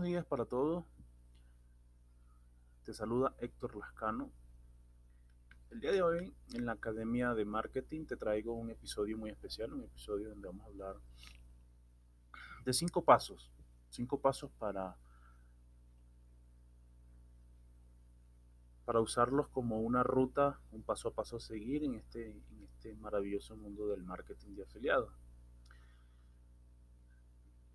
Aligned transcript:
Buenos 0.00 0.12
días 0.12 0.24
para 0.24 0.46
todos. 0.46 0.86
Te 2.84 2.94
saluda 2.94 3.34
Héctor 3.38 3.76
Lascano. 3.76 4.30
El 5.70 5.80
día 5.80 5.92
de 5.92 6.00
hoy 6.00 6.34
en 6.54 6.64
la 6.64 6.72
Academia 6.72 7.34
de 7.34 7.44
Marketing 7.44 8.06
te 8.06 8.16
traigo 8.16 8.54
un 8.54 8.70
episodio 8.70 9.18
muy 9.18 9.28
especial, 9.28 9.74
un 9.74 9.84
episodio 9.84 10.30
donde 10.30 10.48
vamos 10.48 10.64
a 10.64 10.68
hablar 10.68 10.96
de 12.64 12.72
cinco 12.72 13.04
pasos, 13.04 13.52
cinco 13.90 14.18
pasos 14.18 14.50
para 14.52 14.96
para 18.86 19.00
usarlos 19.00 19.48
como 19.48 19.82
una 19.82 20.02
ruta, 20.02 20.62
un 20.72 20.82
paso 20.82 21.08
a 21.08 21.12
paso 21.12 21.36
a 21.36 21.40
seguir 21.40 21.84
en 21.84 21.96
este, 21.96 22.30
en 22.30 22.62
este 22.62 22.94
maravilloso 22.94 23.54
mundo 23.54 23.86
del 23.88 24.02
marketing 24.02 24.54
de 24.54 24.62
afiliados. 24.62 25.12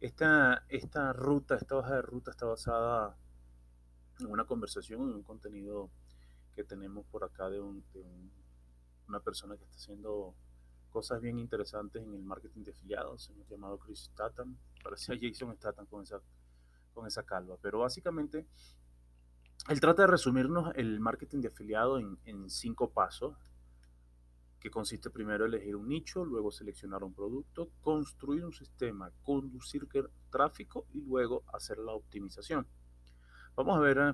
Esta, 0.02 0.66
esta 0.70 1.14
ruta, 1.14 1.56
esta 1.56 1.76
hoja 1.76 1.96
de 1.96 2.02
ruta 2.02 2.32
está 2.32 2.46
basada 2.46 3.18
en 4.20 4.28
una 4.28 4.46
conversación, 4.46 5.02
en 5.02 5.16
un 5.16 5.24
contenido 5.24 5.90
que 6.56 6.64
tenemos 6.64 7.06
por 7.08 7.24
acá 7.24 7.50
de, 7.50 7.60
una 7.60 9.20
persona 9.20 9.58
que 9.58 9.64
está 9.64 9.76
haciendo 9.76 10.34
cosas 10.90 11.22
bien 11.22 11.38
interesantes 11.38 12.02
en 12.02 12.14
el 12.14 12.24
marketing 12.24 12.64
de 12.64 12.72
afiliados, 12.72 13.32
llamado 13.50 13.78
Chris 13.78 14.06
Statham, 14.12 14.58
parece 14.82 15.14
a 15.14 15.18
Jason 15.20 15.56
Statham 15.56 15.86
con 15.86 16.04
esa, 16.04 16.22
con 16.94 17.06
esa 17.06 17.24
calva, 17.24 17.58
pero 17.62 17.80
básicamente 17.80 18.48
él 19.68 19.80
trata 19.82 20.04
de 20.04 20.08
resumirnos 20.08 20.74
el 20.76 21.00
marketing 21.00 21.42
de 21.42 21.50
afiliado 21.50 22.00
en, 22.00 22.18
en 22.26 22.50
cinco 22.50 22.92
pasos, 22.92 23.36
que 24.66 24.72
consiste 24.72 25.12
primero 25.12 25.46
en 25.46 25.54
elegir 25.54 25.76
un 25.76 25.88
nicho, 25.88 26.26
luego 26.26 26.52
seleccionar 26.52 27.04
un 27.04 27.14
producto, 27.14 27.70
construir 27.82 28.44
un 28.44 28.52
sistema, 28.52 29.12
conducir 29.22 29.88
tráfico 30.32 30.88
y 30.92 31.02
luego 31.02 31.44
hacer 31.54 31.78
la 31.78 31.92
optimización. 31.92 32.66
Vamos 33.56 33.78
a 33.78 33.80
ver 33.80 34.00
eh, 34.00 34.14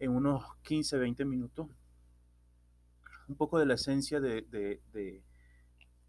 en 0.00 0.10
unos 0.10 0.42
15, 0.62 0.98
20 0.98 1.24
minutos 1.24 1.68
un 3.28 3.36
poco 3.36 3.60
de 3.60 3.66
la 3.66 3.74
esencia 3.74 4.18
de, 4.18 4.82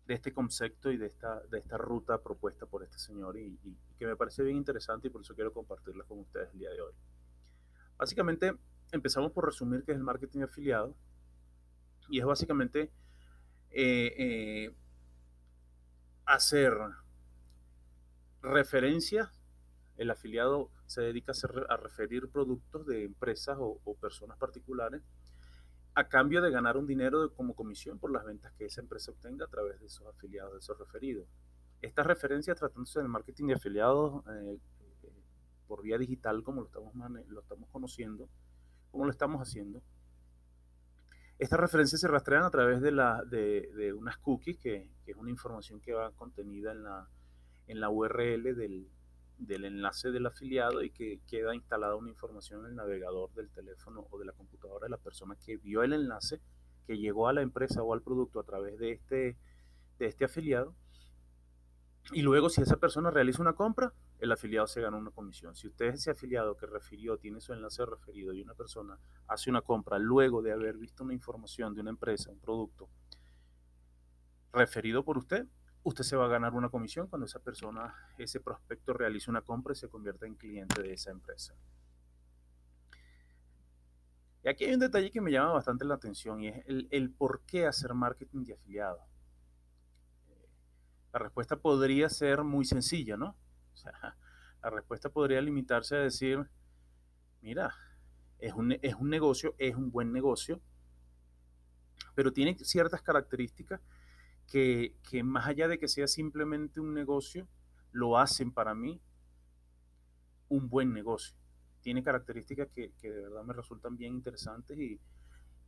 este 0.08 0.34
concepto 0.34 0.92
y 0.92 0.98
de 0.98 1.06
esta, 1.06 1.40
de 1.42 1.60
esta 1.60 1.78
ruta 1.78 2.24
propuesta 2.24 2.66
por 2.66 2.82
este 2.82 2.98
señor 2.98 3.38
y, 3.38 3.60
y, 3.64 3.78
que 4.00 4.08
me 4.08 4.16
parece 4.16 4.42
bien 4.42 4.58
interesante 4.58 5.10
y 5.10 5.12
por 5.12 5.22
eso 5.22 5.36
quiero 5.36 5.54
compartirla 5.54 6.06
con 6.06 6.18
ustedes 6.18 6.50
el 6.54 6.58
día 6.58 6.72
de 6.72 6.82
hoy. 6.82 6.94
Básicamente 8.00 8.52
empezamos 8.92 9.32
por 9.32 9.46
resumir 9.46 9.84
qué 9.84 9.92
es 9.92 9.98
el 10.00 10.04
marketing 10.04 10.42
afiliado 10.42 10.96
y 12.10 12.20
es 12.20 12.26
básicamente 12.26 12.92
eh, 13.72 14.14
eh, 14.18 14.76
hacer 16.26 16.74
referencias. 18.42 19.30
El 19.98 20.12
afiliado 20.12 20.72
se 20.86 21.02
dedica 21.02 21.34
a, 21.70 21.78
referir 21.78 22.30
productos 22.30 22.86
de 22.86 23.04
empresas 23.04 23.58
o, 23.60 23.80
personas 24.00 24.38
particulares 24.38 25.02
a 25.96 26.08
cambio 26.08 26.42
de 26.42 26.52
ganar 26.52 26.78
un 26.78 26.88
dinero 26.88 27.34
como 27.34 27.56
comisión 27.56 28.00
por 28.00 28.12
las 28.12 28.24
ventas 28.24 28.54
que 28.54 28.66
esa 28.66 28.82
empresa 28.82 29.12
obtenga 29.12 29.46
a 29.46 29.50
través 29.50 29.80
de 29.80 29.88
esos 29.88 30.08
afiliados, 30.08 30.54
de 30.54 30.60
esos 30.60 30.78
referidos. 30.80 31.28
Estas 31.82 32.06
referencias, 32.06 32.58
tratándose 32.58 33.00
del 33.00 33.10
marketing 33.10 33.48
de 33.48 33.54
afiliados 33.56 34.24
eh, 34.28 34.58
por 35.68 35.82
vía 35.82 35.98
digital, 35.98 36.44
como 36.44 36.62
lo 36.62 36.68
estamos, 36.68 36.94
lo 37.28 37.42
estamos 37.42 37.70
conociendo, 37.70 38.30
como 38.92 39.06
lo 39.06 39.12
estamos 39.12 39.42
haciendo, 39.42 39.82
estas 41.40 41.60
referencias 41.60 42.02
se 42.02 42.08
rastrean 42.08 42.44
a 42.44 42.52
través 42.52 42.82
de, 42.82 43.94
unas 43.94 44.18
cookies, 44.18 44.58
que, 44.58 44.90
es 45.06 45.16
una 45.16 45.30
información 45.30 45.80
que 45.80 45.94
va 45.94 46.12
contenida 46.12 46.74
en 46.74 46.84
la, 46.84 47.08
en 47.68 47.80
la 47.80 47.90
URL 47.90 48.56
del, 48.56 48.90
enlace 49.48 50.12
del 50.12 50.26
afiliado 50.26 50.84
y 50.84 50.92
que 50.92 51.22
queda 51.26 51.56
instalada 51.56 51.96
una 51.96 52.10
información 52.10 52.66
en 52.66 52.72
el 52.72 52.76
navegador 52.76 53.34
del 53.34 53.50
teléfono 53.52 54.06
o 54.10 54.20
de 54.20 54.26
la 54.26 54.34
computadora 54.34 54.86
de 54.86 54.90
la 54.90 54.98
persona 54.98 55.38
que 55.46 55.56
vio 55.56 55.82
el 55.82 55.94
enlace, 55.94 56.42
que 56.86 56.98
llegó 56.98 57.30
a 57.30 57.34
la 57.34 57.42
empresa 57.42 57.84
o 57.84 57.94
al 57.94 58.02
producto 58.02 58.42
a 58.42 58.44
través 58.44 58.78
de 58.78 58.92
este, 58.92 59.38
de 59.98 60.06
este 60.06 60.26
afiliado. 60.26 60.76
Y 62.12 62.22
luego 62.22 62.50
si 62.50 62.62
esa 62.62 62.78
persona 62.78 63.12
realiza 63.12 63.42
una 63.42 63.54
compra, 63.54 63.94
el 64.20 64.32
afiliado 64.32 64.68
se 64.68 64.82
gana 64.82 64.98
una 64.98 65.12
comisión. 65.12 65.56
Si 65.56 65.68
usted 65.68 65.86
es 65.86 65.96
ese 66.02 66.12
afiliado 66.12 66.56
que 66.58 66.66
refirió, 66.66 67.18
tiene 67.18 67.40
su 67.40 67.54
enlace 67.54 67.86
referido 67.86 68.34
y 68.34 68.42
una 68.42 68.54
persona 68.54 69.00
hace 69.28 69.50
una 69.50 69.62
compra 69.62 69.98
luego 69.98 70.42
de 70.42 70.52
haber 70.52 70.78
visto 70.78 71.04
una 71.04 71.14
información 71.14 71.74
de 71.74 71.82
una 71.82 71.92
empresa, 71.92 72.30
un 72.30 72.40
producto 72.40 72.90
referido 74.52 75.04
por 75.06 75.18
usted, 75.18 75.48
usted 75.84 76.04
se 76.04 76.18
va 76.18 76.26
a 76.26 76.30
ganar 76.30 76.54
una 76.54 76.70
comisión 76.70 77.08
cuando 77.08 77.26
esa 77.26 77.40
persona, 77.40 77.96
ese 78.18 78.42
prospecto 78.42 78.94
realice 78.94 79.30
una 79.30 79.42
compra 79.42 79.74
y 79.74 79.78
se 79.78 79.88
convierta 79.88 80.26
en 80.26 80.36
cliente 80.36 80.82
de 80.82 80.94
esa 80.94 81.12
empresa. 81.12 81.56
Y 84.44 84.50
aquí 84.50 84.66
hay 84.66 84.74
un 84.74 84.80
detalle 84.80 85.12
que 85.12 85.22
me 85.22 85.32
llama 85.32 85.54
bastante 85.54 85.86
la 85.86 85.96
atención 85.96 86.42
y 86.42 86.48
es 86.50 86.66
el, 86.66 86.88
el 86.92 87.12
por 87.12 87.42
qué 87.42 87.68
hacer 87.68 87.94
marketing 87.94 88.46
de 88.46 88.54
afiliado. 88.54 89.00
La 91.14 91.20
respuesta 91.20 91.58
podría 91.58 92.10
ser 92.10 92.44
muy 92.44 92.66
sencilla, 92.66 93.18
¿no? 93.18 93.36
La 94.62 94.70
respuesta 94.70 95.10
podría 95.10 95.42
limitarse 95.42 95.96
a 95.96 96.00
decir, 96.00 96.50
mira, 97.42 97.74
es 98.40 98.54
un, 98.54 98.78
es 98.82 98.96
un 98.96 99.10
negocio, 99.10 99.56
es 99.58 99.76
un 99.76 99.92
buen 99.92 100.12
negocio, 100.12 100.62
pero 102.16 102.34
tiene 102.34 102.58
ciertas 102.60 103.02
características 103.02 103.82
que, 104.50 104.94
más 105.24 105.48
allá 105.48 105.68
de 105.68 105.78
que 105.78 105.88
sea 105.88 106.08
simplemente 106.08 106.80
un 106.80 106.94
negocio, 106.94 107.48
lo 107.92 108.18
hacen 108.18 108.52
para 108.52 108.74
mí 108.74 109.00
un 110.50 110.70
buen 110.70 110.94
negocio. 110.94 111.36
Tiene 111.82 112.04
características 112.04 112.68
que, 112.74 112.92
de 113.02 113.22
verdad 113.22 113.44
me 113.44 113.54
resultan 113.54 113.96
bien 113.96 114.14
interesantes 114.14 114.78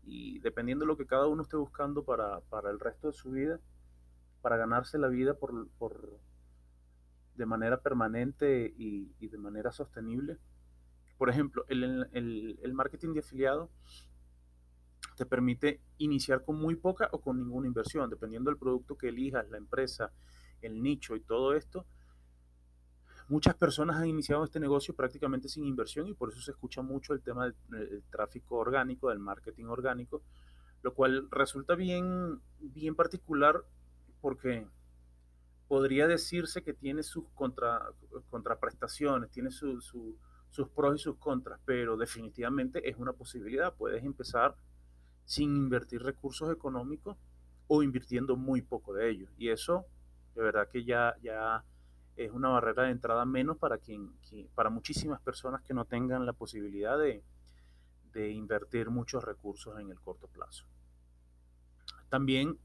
y, 0.03 0.39
dependiendo 0.39 0.83
de 0.83 0.88
lo 0.88 0.97
que 0.97 1.05
cada 1.05 1.28
uno 1.28 1.43
esté 1.43 1.57
buscando 1.57 2.03
para, 2.03 2.41
el 2.69 2.79
resto 2.79 3.07
de 3.07 3.13
su 3.13 3.31
vida, 3.31 3.59
para 4.41 4.57
ganarse 4.57 4.97
la 4.97 5.07
vida 5.07 5.35
por, 5.35 5.67
de 7.35 7.45
manera 7.45 7.81
permanente 7.81 8.73
y, 8.77 9.27
de 9.27 9.37
manera 9.37 9.71
sostenible. 9.71 10.37
Por 11.17 11.29
ejemplo, 11.29 11.65
el, 11.67 12.73
marketing 12.73 13.13
de 13.13 13.19
afiliado 13.19 13.69
te 15.15 15.25
permite 15.25 15.81
iniciar 15.97 16.43
con 16.43 16.57
muy 16.57 16.75
poca 16.75 17.09
o 17.11 17.21
con 17.21 17.37
ninguna 17.37 17.67
inversión, 17.67 18.09
dependiendo 18.09 18.49
del 18.49 18.57
producto 18.57 18.97
que 18.97 19.09
elijas, 19.09 19.49
la 19.49 19.57
empresa, 19.57 20.11
el 20.61 20.81
nicho 20.81 21.15
y 21.15 21.21
todo 21.21 21.53
esto. 21.53 21.85
Muchas 23.27 23.55
personas 23.55 23.97
han 23.97 24.07
iniciado 24.07 24.43
este 24.43 24.59
negocio 24.59 24.95
prácticamente 24.95 25.47
sin 25.47 25.65
inversión 25.65 26.07
y 26.07 26.13
por 26.13 26.29
eso 26.29 26.41
se 26.41 26.51
escucha 26.51 26.81
mucho 26.81 27.13
el 27.13 27.21
tema 27.21 27.45
del, 27.69 28.03
tráfico 28.09 28.57
orgánico, 28.57 29.09
del 29.09 29.19
marketing 29.19 29.65
orgánico, 29.65 30.21
lo 30.81 30.93
cual 30.93 31.29
resulta 31.31 31.75
bien, 31.75 32.41
bien 32.59 32.95
particular 32.95 33.63
porque 34.19 34.67
podría 35.71 36.05
decirse 36.05 36.63
que 36.63 36.73
tiene 36.73 37.01
sus 37.01 37.23
contra, 37.33 37.93
contraprestaciones, 38.29 39.31
tiene 39.31 39.51
sus 39.51 39.95
pros 40.75 40.95
y 40.95 40.99
sus 40.99 41.15
contras, 41.15 41.61
pero 41.63 41.95
definitivamente 41.95 42.89
es 42.89 42.97
una 42.97 43.13
posibilidad. 43.13 43.73
Puedes 43.73 44.03
empezar 44.03 44.53
sin 45.23 45.55
invertir 45.55 46.03
recursos 46.03 46.51
económicos 46.51 47.15
o 47.67 47.83
invirtiendo 47.83 48.35
muy 48.35 48.61
poco 48.61 48.93
de 48.93 49.11
ellos. 49.11 49.31
Y 49.37 49.47
eso, 49.47 49.85
de 50.35 50.41
verdad 50.41 50.67
que 50.67 50.83
ya, 50.83 51.15
es 52.17 52.31
una 52.33 52.49
barrera 52.49 52.83
de 52.83 52.91
entrada 52.91 53.23
menos 53.23 53.57
para, 53.57 53.77
quien, 53.77 54.11
para 54.53 54.69
muchísimas 54.69 55.21
personas 55.21 55.61
que 55.61 55.73
no 55.73 55.85
tengan 55.85 56.25
la 56.25 56.33
posibilidad 56.33 56.97
de 56.99 58.29
invertir 58.29 58.89
muchos 58.89 59.23
recursos 59.23 59.79
en 59.79 59.89
el 59.89 60.01
corto 60.01 60.27
plazo. 60.27 60.65
También 62.09 62.59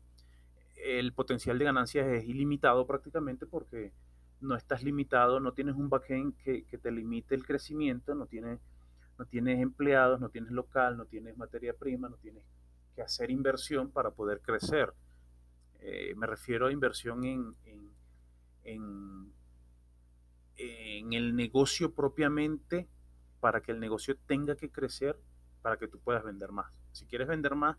el 0.77 1.13
potencial 1.13 1.59
de 1.59 1.65
ganancias 1.65 2.07
es 2.07 2.25
ilimitado 2.25 2.87
prácticamente 2.87 3.47
porque 3.47 3.93
no 4.41 4.55
estás 4.55 4.83
limitado, 4.83 5.41
no 5.41 5.53
tienes 5.53 5.75
un 5.75 5.89
backend 5.89 6.37
que, 6.37 6.65
que 6.65 6.79
te 6.79 6.91
limite 6.91 7.35
el 7.35 7.47
crecimiento, 7.47 8.15
no 8.15 8.27
tienes, 8.27 8.61
no 9.19 9.25
tienes 9.25 9.61
empleados, 9.61 10.21
no 10.21 10.29
tienes 10.29 10.51
local, 10.51 10.97
no 10.97 11.07
tienes 11.07 11.37
materia 11.37 11.75
prima, 11.75 12.09
no 12.09 12.17
tienes 12.17 12.43
que 12.95 13.03
hacer 13.03 13.31
inversión 13.31 13.91
para 13.91 14.11
poder 14.11 14.41
crecer. 14.41 14.93
Eh, 15.81 16.15
me 16.17 16.27
refiero 16.27 16.67
a 16.67 16.73
inversión 16.73 17.25
en, 17.25 17.55
en, 17.65 17.91
en, 18.65 19.33
en 20.57 21.13
el 21.13 21.37
negocio 21.37 21.95
propiamente 21.95 22.89
para 23.41 23.61
que 23.61 23.73
el 23.73 23.81
negocio 23.81 24.17
tenga 24.27 24.57
que 24.57 24.71
crecer 24.71 25.19
para 25.63 25.77
que 25.77 25.89
tú 25.89 25.99
puedas 25.99 26.25
vender 26.25 26.53
más. 26.53 26.73
Si 26.93 27.07
quieres 27.07 27.29
vender 27.29 27.55
más, 27.55 27.77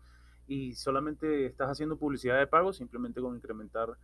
y 0.48 0.74
solamente 0.74 1.44
estás 1.44 1.68
haciendo 1.68 1.98
publicidad 1.98 2.38
de 2.38 2.46
pago, 2.46 2.72
simplemente 2.72 3.20
con 3.20 3.36
incrementar 3.36 3.96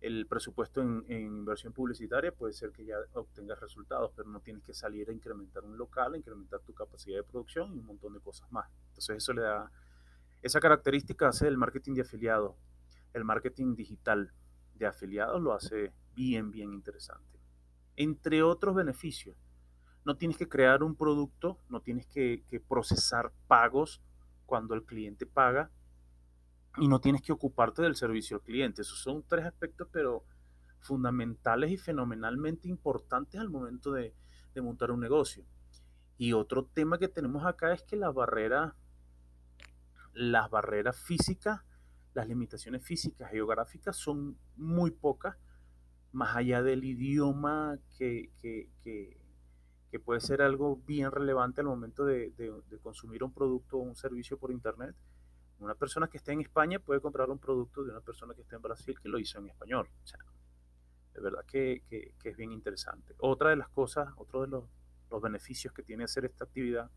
el 0.00 0.26
presupuesto 0.26 0.80
en, 0.80 1.04
inversión 1.10 1.72
publicitaria, 1.72 2.32
puede 2.32 2.52
ser 2.54 2.70
que 2.70 2.84
ya 2.86 2.94
obtengas 3.12 3.60
resultados, 3.60 4.12
pero 4.16 4.30
no 4.30 4.40
tienes 4.40 4.62
que 4.62 4.72
salir 4.72 5.10
a 5.10 5.12
incrementar 5.12 5.64
un 5.64 5.76
local, 5.76 6.14
a 6.14 6.16
incrementar 6.16 6.60
tu 6.60 6.72
capacidad 6.72 7.16
de 7.16 7.24
producción 7.24 7.74
y 7.74 7.80
un 7.80 7.86
montón 7.86 8.14
de 8.14 8.20
cosas 8.20 8.50
más. 8.52 8.70
Entonces 8.88 9.16
eso 9.16 9.32
le 9.34 9.42
da, 9.42 9.70
esa 10.42 10.60
característica 10.60 11.28
hace 11.28 11.48
el 11.48 11.58
marketing 11.58 11.94
de 11.94 12.02
afiliados, 12.02 12.54
el 13.12 13.24
marketing 13.24 13.74
digital 13.74 14.32
de 14.76 14.86
afiliados 14.86 15.42
lo 15.42 15.52
hace 15.52 15.92
bien, 16.14 16.52
bien 16.52 16.72
interesante. 16.72 17.40
Entre 17.96 18.42
otros 18.42 18.76
beneficios, 18.76 19.36
no 20.04 20.16
tienes 20.16 20.38
que 20.38 20.48
crear 20.48 20.82
un 20.84 20.94
producto, 20.94 21.58
no 21.68 21.82
tienes 21.82 22.06
que, 22.06 22.44
que 22.48 22.60
procesar 22.60 23.32
pagos 23.48 24.00
cuando 24.46 24.74
el 24.74 24.84
cliente 24.84 25.26
paga 25.26 25.70
y 26.76 26.88
no 26.88 27.00
tienes 27.00 27.22
que 27.22 27.32
ocuparte 27.32 27.82
del 27.82 27.96
servicio 27.96 28.36
al 28.36 28.42
cliente. 28.42 28.82
Esos 28.82 28.98
son 28.98 29.24
tres 29.26 29.44
aspectos, 29.44 29.88
pero 29.92 30.24
fundamentales 30.78 31.70
y 31.70 31.76
fenomenalmente 31.76 32.68
importantes 32.68 33.40
al 33.40 33.50
momento 33.50 33.92
de, 33.92 34.14
de 34.54 34.62
montar 34.62 34.90
un 34.90 35.00
negocio. 35.00 35.44
Y 36.16 36.32
otro 36.32 36.64
tema 36.64 36.98
que 36.98 37.08
tenemos 37.08 37.44
acá 37.46 37.72
es 37.72 37.82
que 37.82 37.96
las 37.96 38.14
barreras, 38.14 38.74
las 40.12 40.50
barreras 40.50 40.96
físicas, 40.96 41.62
las 42.14 42.28
limitaciones 42.28 42.82
físicas, 42.82 43.30
geográficas 43.30 43.96
son 43.96 44.36
muy 44.56 44.90
pocas, 44.90 45.36
más 46.12 46.36
allá 46.36 46.62
del 46.62 46.84
idioma 46.84 47.78
que, 47.96 48.32
que, 48.40 48.68
que, 48.82 49.16
que 49.90 50.00
puede 50.00 50.20
ser 50.20 50.42
algo 50.42 50.76
bien 50.86 51.10
relevante 51.10 51.60
al 51.60 51.68
momento 51.68 52.04
de, 52.04 52.30
de, 52.32 52.52
de 52.68 52.78
consumir 52.78 53.22
un 53.22 53.32
producto 53.32 53.76
o 53.78 53.80
un 53.80 53.94
servicio 53.94 54.38
por 54.38 54.50
Internet. 54.50 54.96
Una 55.60 55.74
persona 55.74 56.08
que 56.08 56.16
esté 56.16 56.32
en 56.32 56.40
España 56.40 56.78
puede 56.78 57.00
comprar 57.00 57.28
un 57.28 57.38
producto 57.38 57.84
de 57.84 57.90
una 57.90 58.00
persona 58.00 58.34
que 58.34 58.40
esté 58.40 58.56
en 58.56 58.62
Brasil 58.62 58.98
que 59.00 59.10
lo 59.10 59.18
hizo 59.18 59.38
en 59.38 59.48
español. 59.48 59.88
O 60.02 60.06
sea, 60.06 60.18
de 61.12 61.20
verdad 61.20 61.44
que, 61.46 61.82
es 62.24 62.36
bien 62.36 62.50
interesante. 62.50 63.14
Otra 63.18 63.50
de 63.50 63.56
las 63.56 63.68
cosas, 63.68 64.08
otro 64.16 64.40
de 64.40 64.48
los, 64.48 64.64
beneficios 65.22 65.74
que 65.74 65.82
tiene 65.82 66.04
hacer 66.04 66.24
esta 66.24 66.44
actividad, 66.44 66.88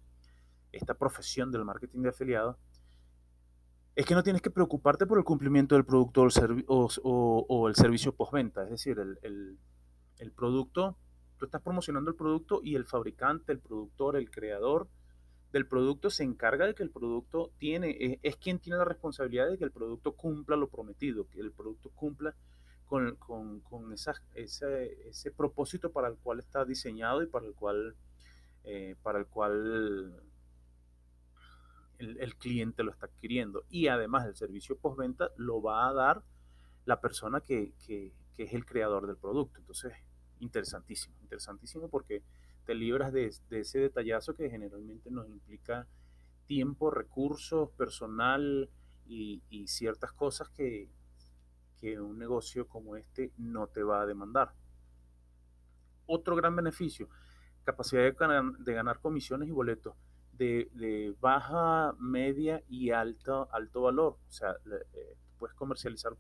esta 0.72 0.94
profesión 0.94 1.52
del 1.52 1.66
marketing 1.66 2.04
de 2.04 2.10
afiliados, 2.10 2.58
es 3.96 4.06
que 4.06 4.16
no 4.16 4.24
tienes 4.24 4.42
que 4.42 4.50
preocuparte 4.50 5.06
por 5.06 5.18
el 5.18 5.24
cumplimiento 5.24 5.76
del 5.76 5.84
producto 5.84 6.22
o 6.22 6.26
el, 6.26 6.32
servi 6.32 6.64
o, 6.68 7.68
el 7.68 7.76
servicio 7.76 8.16
postventa. 8.16 8.64
Es 8.64 8.70
decir, 8.70 8.98
el, 8.98 9.58
el, 10.20 10.32
producto, 10.32 10.98
tú 11.38 11.46
estás 11.46 11.62
promocionando 11.62 12.12
el 12.12 12.16
producto 12.16 12.62
y 12.64 12.76
el 12.76 12.86
fabricante, 12.86 13.52
el 13.52 13.60
productor, 13.60 14.16
el 14.16 14.32
creador 14.32 14.88
del 15.54 15.68
producto 15.68 16.10
se 16.10 16.24
encarga 16.24 16.66
de 16.66 16.74
que 16.74 16.82
el 16.82 16.90
producto 16.90 17.52
tiene, 17.60 17.96
es, 18.00 18.18
es 18.24 18.36
quien 18.38 18.58
tiene 18.58 18.80
la 18.80 18.86
responsabilidad 18.86 19.50
de 19.50 19.58
que 19.60 19.64
el 19.64 19.72
producto 19.72 20.14
cumpla 20.14 20.56
lo 20.58 20.68
prometido, 20.68 21.28
que 21.30 21.40
el 21.40 21.52
producto 21.52 21.92
cumpla 21.92 22.36
con, 22.88 23.16
con, 23.18 23.60
con 23.62 23.94
esa, 23.94 24.16
ese, 24.34 25.08
ese, 25.08 25.32
propósito 25.32 25.92
para 25.92 26.08
el 26.08 26.16
cual 26.18 26.40
está 26.40 26.66
diseñado 26.66 27.22
y 27.22 27.28
para 27.28 27.46
el 27.46 27.54
cual, 27.54 27.96
eh, 28.64 28.96
para 29.04 29.20
el, 29.20 29.28
cual 29.28 30.22
el, 32.00 32.18
el, 32.18 32.36
cliente 32.36 32.84
lo 32.84 32.92
está 32.92 33.06
adquiriendo. 33.06 33.64
Y 33.70 33.88
además 33.88 34.26
el 34.26 34.36
servicio 34.36 34.76
postventa 34.76 35.30
lo 35.38 35.62
va 35.62 35.88
a 35.88 35.94
dar 35.94 36.24
la 36.86 37.00
persona 37.00 37.42
que, 37.42 37.74
que, 37.86 38.12
que, 38.36 38.44
es 38.44 38.54
el 38.54 38.66
creador 38.66 39.06
del 39.06 39.18
producto. 39.18 39.60
Entonces, 39.60 39.94
interesantísimo, 40.40 41.16
interesantísimo 41.22 41.90
porque 41.90 42.24
te 42.66 42.76
libras 42.76 43.12
de, 43.12 43.32
ese 43.52 43.80
detallazo 43.80 44.36
que 44.36 44.50
generalmente 44.50 45.12
nos 45.12 45.28
implica 45.28 45.88
tiempo, 46.46 46.92
recursos, 46.92 47.70
personal 47.72 48.70
y, 49.06 49.42
ciertas 49.68 50.12
cosas 50.14 50.50
que, 50.50 50.90
un 52.00 52.18
negocio 52.18 52.66
como 52.70 52.96
este 52.96 53.34
no 53.38 53.68
te 53.68 53.84
va 53.84 54.02
a 54.02 54.06
demandar. 54.06 54.54
Otro 56.06 56.36
gran 56.38 56.56
beneficio, 56.56 57.10
capacidad 57.66 58.04
de 58.04 58.74
ganar, 58.74 59.00
comisiones 59.02 59.50
y 59.50 59.52
boletos 59.52 59.94
de, 60.32 60.70
de, 60.74 61.14
baja, 61.20 61.94
media 62.00 62.64
y 62.70 62.92
alto, 62.92 63.50
alto 63.52 63.82
valor. 63.82 64.18
O 64.30 64.32
sea, 64.32 64.56
eh, 64.94 65.18
puedes 65.38 65.56
comercializar 65.58 66.14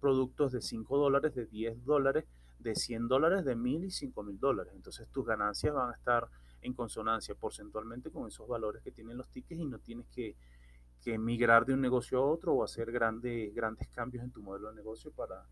productos 0.00 0.50
de 0.50 0.60
5 0.60 0.98
dólares, 0.98 1.34
de 1.36 1.46
10 1.46 1.84
dólares, 1.84 2.24
de 2.58 2.74
100 2.74 3.08
dólares, 3.08 3.44
de 3.44 3.54
1000 3.54 3.84
y 3.84 3.90
5000 3.90 4.38
dólares. 4.38 4.72
Entonces 4.74 5.08
tus 5.08 5.26
ganancias 5.26 5.74
van 5.74 5.90
a 5.90 5.94
estar 5.94 6.28
en 6.62 6.72
consonancia 6.74 7.34
porcentualmente 7.34 8.10
con 8.10 8.26
esos 8.26 8.48
valores 8.48 8.82
que 8.82 8.90
tienen 8.90 9.16
los 9.16 9.28
tickets 9.28 9.60
y 9.60 9.66
no 9.66 9.78
tienes 9.78 10.06
que 10.08 10.36
que 11.06 11.18
migrar 11.18 11.64
de 11.64 11.72
un 11.72 11.80
negocio 11.80 12.18
a 12.18 12.26
otro 12.26 12.52
o 12.54 12.64
hacer 12.64 12.90
grandes 12.90 13.54
grandes 13.54 13.86
cambios 13.90 14.24
en 14.24 14.32
tu 14.32 14.42
modelo 14.42 14.70
de 14.70 14.74
negocio 14.74 15.12
para, 15.12 15.46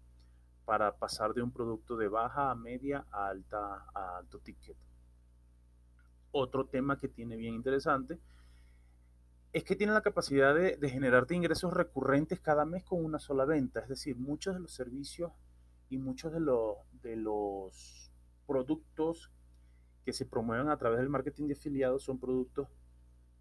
para 0.65 0.97
pasar 0.97 1.33
de 1.33 1.43
un 1.43 1.53
producto 1.53 1.97
de 1.97 2.09
baja 2.09 2.51
a 2.51 2.57
media 2.57 3.07
a, 3.13 3.29
alta, 3.29 3.87
a 3.95 4.19
alto 4.19 4.41
ticket. 4.41 4.77
Otro 6.33 6.67
tema 6.67 6.99
que 6.99 7.07
tiene 7.09 7.37
bien 7.37 7.55
interesante 7.55 8.19
es 9.53 9.63
que 9.63 9.77
tiene 9.77 9.93
la 9.93 10.03
capacidad 10.03 10.53
de, 10.53 10.77
de, 10.77 10.91
generarte 10.91 11.37
ingresos 11.37 11.73
recurrentes 11.73 12.41
cada 12.41 12.65
mes 12.65 12.83
con 12.83 13.05
una 13.05 13.21
sola 13.21 13.45
venta. 13.45 13.79
Es 13.79 13.89
decir, 13.89 14.17
muchos 14.17 14.55
de 14.55 14.61
los 14.61 14.73
servicios 14.73 15.31
y 15.89 15.99
muchos 15.99 16.33
de 16.33 16.41
los, 16.41 16.77
de 17.03 17.17
los 17.17 18.11
productos 18.47 19.31
que 20.05 20.13
se 20.13 20.27
promueven 20.27 20.69
a 20.69 20.77
través 20.77 21.01
del 21.01 21.09
marketing 21.09 21.47
de 21.47 21.55
afiliados 21.55 22.03
son 22.03 22.19
productos 22.19 22.69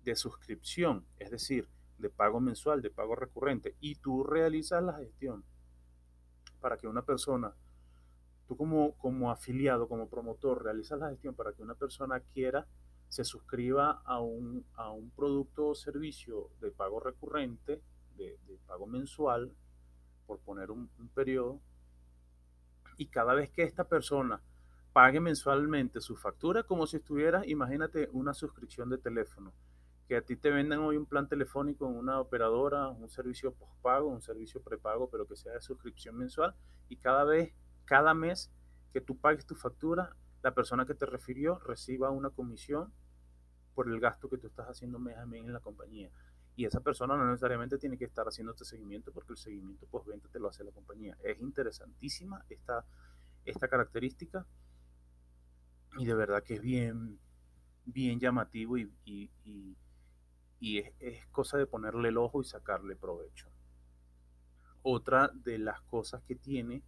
de 0.04 0.16
suscripción. 0.16 1.06
Es 1.18 1.32
decir, 1.32 1.68
de 1.98 2.10
pago 2.10 2.40
mensual, 2.40 2.82
de 2.82 2.90
pago 2.90 3.16
recurrente, 3.16 3.76
y 3.80 3.96
tú 3.96 4.24
realizas 4.24 4.84
la 4.84 4.94
gestión 4.94 5.44
para 6.60 6.78
que 6.78 6.88
una 6.88 7.02
persona, 7.04 7.54
tú 8.48 8.56
como, 8.56 8.94
como 8.98 9.32
afiliado, 9.32 9.88
como 9.88 10.08
promotor, 10.08 10.64
realizas 10.64 11.00
la 11.00 11.10
gestión 11.10 11.36
para 11.36 11.54
que 11.54 11.64
una 11.64 11.76
persona 11.76 12.22
quiera, 12.34 12.68
se 13.10 13.24
suscriba 13.24 14.02
a 14.06 14.20
un, 14.22 14.66
a 14.76 14.92
un 14.92 15.12
producto 15.12 15.68
o 15.68 15.76
servicio 15.76 16.50
de 16.62 16.72
pago 16.72 17.00
recurrente, 17.00 17.82
de, 18.16 18.38
pago 18.66 18.88
mensual, 18.88 19.52
por 20.26 20.40
poner 20.40 20.72
un, 20.72 20.90
un 20.98 21.10
periodo, 21.10 21.60
y 22.98 23.08
cada 23.08 23.34
vez 23.34 23.50
que 23.50 23.64
esta 23.64 23.84
persona 23.86 24.42
pague 24.94 25.20
mensualmente 25.20 26.02
su 26.02 26.16
factura, 26.16 26.64
como 26.64 26.86
si 26.88 26.98
estuviera, 26.98 27.46
imagínate, 27.46 28.10
una 28.12 28.34
suscripción 28.34 28.90
de 28.90 28.98
teléfono 28.98 29.54
que 30.08 30.18
a 30.18 30.22
ti 30.22 30.36
te 30.36 30.52
vendan 30.52 30.80
hoy 30.80 30.98
un 30.98 31.06
plan 31.06 31.28
telefónico 31.28 31.88
en 31.88 31.96
una 31.96 32.20
operadora, 32.20 32.90
un 32.90 33.10
servicio 33.10 33.54
postpago, 33.54 34.08
un 34.10 34.22
servicio 34.22 34.62
prepago, 34.62 35.10
pero 35.10 35.26
que 35.26 35.36
sea 35.36 35.54
de 35.54 35.62
suscripción 35.62 36.18
mensual 36.18 36.54
y 36.90 36.98
cada 36.98 37.24
vez, 37.24 37.54
cada 37.86 38.14
mes 38.14 38.52
que 38.92 39.02
tú 39.02 39.18
pagues 39.18 39.46
tu 39.46 39.56
factura, 39.56 40.16
la 40.42 40.54
persona 40.54 40.86
que 40.86 40.94
te 40.94 41.06
refirió 41.06 41.58
reciba 41.60 42.12
una 42.12 42.30
comisión 42.30 42.92
por 43.74 43.88
el 43.88 44.00
gasto 44.00 44.30
que 44.30 44.38
tú 44.38 44.48
estás 44.48 44.68
haciendo 44.68 45.00
mes 45.00 45.18
a 45.18 45.26
mes 45.26 45.46
en 45.46 45.54
la 45.54 45.62
compañía. 45.62 46.12
Y 46.56 46.66
esa 46.66 46.82
persona 46.82 47.18
no 47.18 47.26
necesariamente 47.26 47.78
tiene 47.78 47.98
que 47.98 48.06
estar 48.06 48.28
haciendo 48.28 48.52
este 48.52 48.66
seguimiento 48.66 49.12
porque 49.12 49.34
el 49.34 49.38
seguimiento 49.38 49.88
postventa 49.88 50.28
te 50.30 50.40
lo 50.40 50.50
hace 50.50 50.64
la 50.64 50.72
compañía. 50.72 51.18
Es 51.24 51.40
interesantísima 51.40 52.46
esta, 52.50 52.86
esta 53.46 53.68
característica 53.68 54.46
y 55.98 56.06
de 56.06 56.14
verdad 56.14 56.44
que 56.44 56.56
es 56.56 56.62
bien, 56.62 57.20
bien 57.86 58.20
llamativo 58.20 58.78
y, 58.78 58.92
y, 59.06 59.32
y 59.44 59.76
y 60.64 60.78
es, 60.78 60.94
es, 61.02 61.26
cosa 61.26 61.58
de 61.58 61.68
ponerle 61.68 62.08
el 62.08 62.18
ojo 62.18 62.40
y 62.40 62.46
sacarle 62.46 62.96
provecho. 62.96 63.50
Otra 64.82 65.30
de 65.34 65.58
las 65.58 65.82
cosas 65.82 66.24
que 66.24 66.36
tiene, 66.36 66.84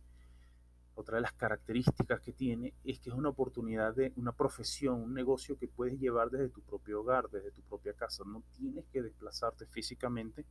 otra 0.96 1.16
de 1.18 1.22
las 1.22 1.34
características 1.34 2.22
que 2.22 2.32
tiene, 2.32 2.74
es 2.84 3.00
que 3.00 3.10
es 3.10 3.16
una 3.16 3.30
oportunidad 3.30 3.94
de 3.94 4.14
una 4.16 4.32
profesión, 4.32 5.02
un 5.02 5.14
negocio 5.14 5.58
que 5.58 5.68
puedes 5.68 6.00
llevar 6.00 6.30
desde 6.30 6.50
tu 6.50 6.62
propio 6.62 7.02
hogar, 7.02 7.30
desde 7.30 7.52
tu 7.52 7.62
propia 7.64 7.94
casa. 7.94 8.24
No 8.26 8.42
tienes 8.58 8.86
que 8.88 9.02
desplazarte 9.02 9.66
físicamente 9.68 10.46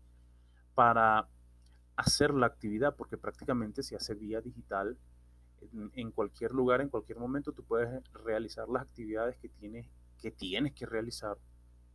para 0.75 1.29
hacer 1.97 2.35
la 2.35 2.47
actividad, 2.47 2.95
porque 2.95 3.17
prácticamente 3.17 3.83
se 3.83 3.97
hace 3.97 4.15
vía 4.15 4.41
digital. 4.41 4.97
En, 5.73 5.91
en 5.95 6.11
cualquier 6.11 6.53
lugar, 6.53 6.81
en 6.83 6.91
cualquier 6.91 7.19
momento, 7.19 7.53
tú 7.53 7.65
puedes 7.65 8.03
realizar 8.13 8.69
las 8.69 8.83
actividades 8.83 9.39
que 9.39 9.49
tienes 9.49 9.89
que, 10.21 10.31
tienes 10.31 10.73
que 10.73 10.87
realizar 10.87 11.37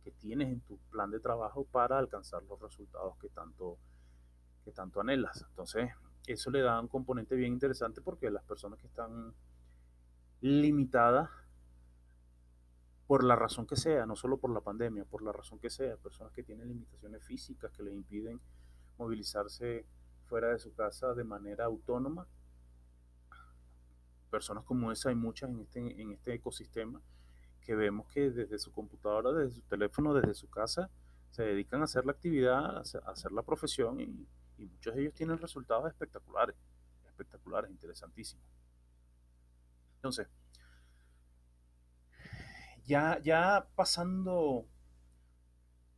que 0.04 0.12
tienes 0.12 0.48
en 0.48 0.60
tu 0.60 0.78
plan 0.90 1.10
de 1.10 1.20
trabajo 1.20 1.64
para 1.64 1.98
alcanzar 1.98 2.42
los 2.44 2.60
resultados 2.60 3.18
que 3.18 3.28
tanto, 3.28 3.76
que 4.64 4.72
tanto 4.72 5.00
anhelas. 5.00 5.44
Entonces, 5.50 5.90
eso 6.26 6.50
le 6.50 6.60
da 6.60 6.80
un 6.80 6.88
componente 6.88 7.34
bien 7.34 7.52
interesante 7.52 8.00
porque 8.00 8.30
las 8.30 8.44
personas 8.44 8.78
que 8.78 8.86
están 8.86 9.34
limitadas 10.40 11.28
por 13.06 13.24
la 13.24 13.34
razón 13.34 13.66
que 13.66 13.74
sea, 13.74 14.06
no 14.06 14.14
solo 14.14 14.38
por 14.38 14.52
la 14.52 14.60
pandemia, 14.60 15.04
por 15.04 15.22
la 15.22 15.32
razón 15.32 15.58
que 15.58 15.68
sea, 15.68 15.96
personas 15.96 16.32
que 16.32 16.44
tienen 16.44 16.68
limitaciones 16.68 17.24
físicas 17.24 17.72
que 17.72 17.82
les 17.82 17.92
impiden 17.92 18.40
movilizarse 18.98 19.84
fuera 20.26 20.48
de 20.48 20.60
su 20.60 20.72
casa 20.74 21.12
de 21.14 21.24
manera 21.24 21.64
autónoma. 21.64 22.28
Personas 24.30 24.62
como 24.64 24.92
esa 24.92 25.08
hay 25.08 25.16
muchas 25.16 25.50
en 25.50 25.60
este, 25.60 26.00
en 26.00 26.12
este 26.12 26.34
ecosistema 26.34 27.02
que 27.60 27.74
vemos 27.74 28.06
que 28.06 28.30
desde 28.30 28.58
su 28.60 28.70
computadora, 28.70 29.32
desde 29.32 29.56
su 29.56 29.62
teléfono, 29.62 30.14
desde 30.14 30.34
su 30.34 30.48
casa, 30.48 30.88
se 31.30 31.42
dedican 31.42 31.80
a 31.80 31.84
hacer 31.84 32.06
la 32.06 32.12
actividad, 32.12 32.76
a 32.76 33.10
hacer 33.10 33.32
la 33.32 33.42
profesión 33.42 34.00
y, 34.00 34.26
y 34.60 34.66
muchos 34.66 34.94
de 34.94 35.02
ellos 35.02 35.14
tienen 35.14 35.38
resultados 35.38 35.88
espectaculares, 35.88 36.54
espectaculares, 37.06 37.70
interesantísimos. 37.70 38.44
Entonces, 39.96 40.28
ya, 42.84 43.18
ya 43.22 43.68
pasando, 43.74 44.66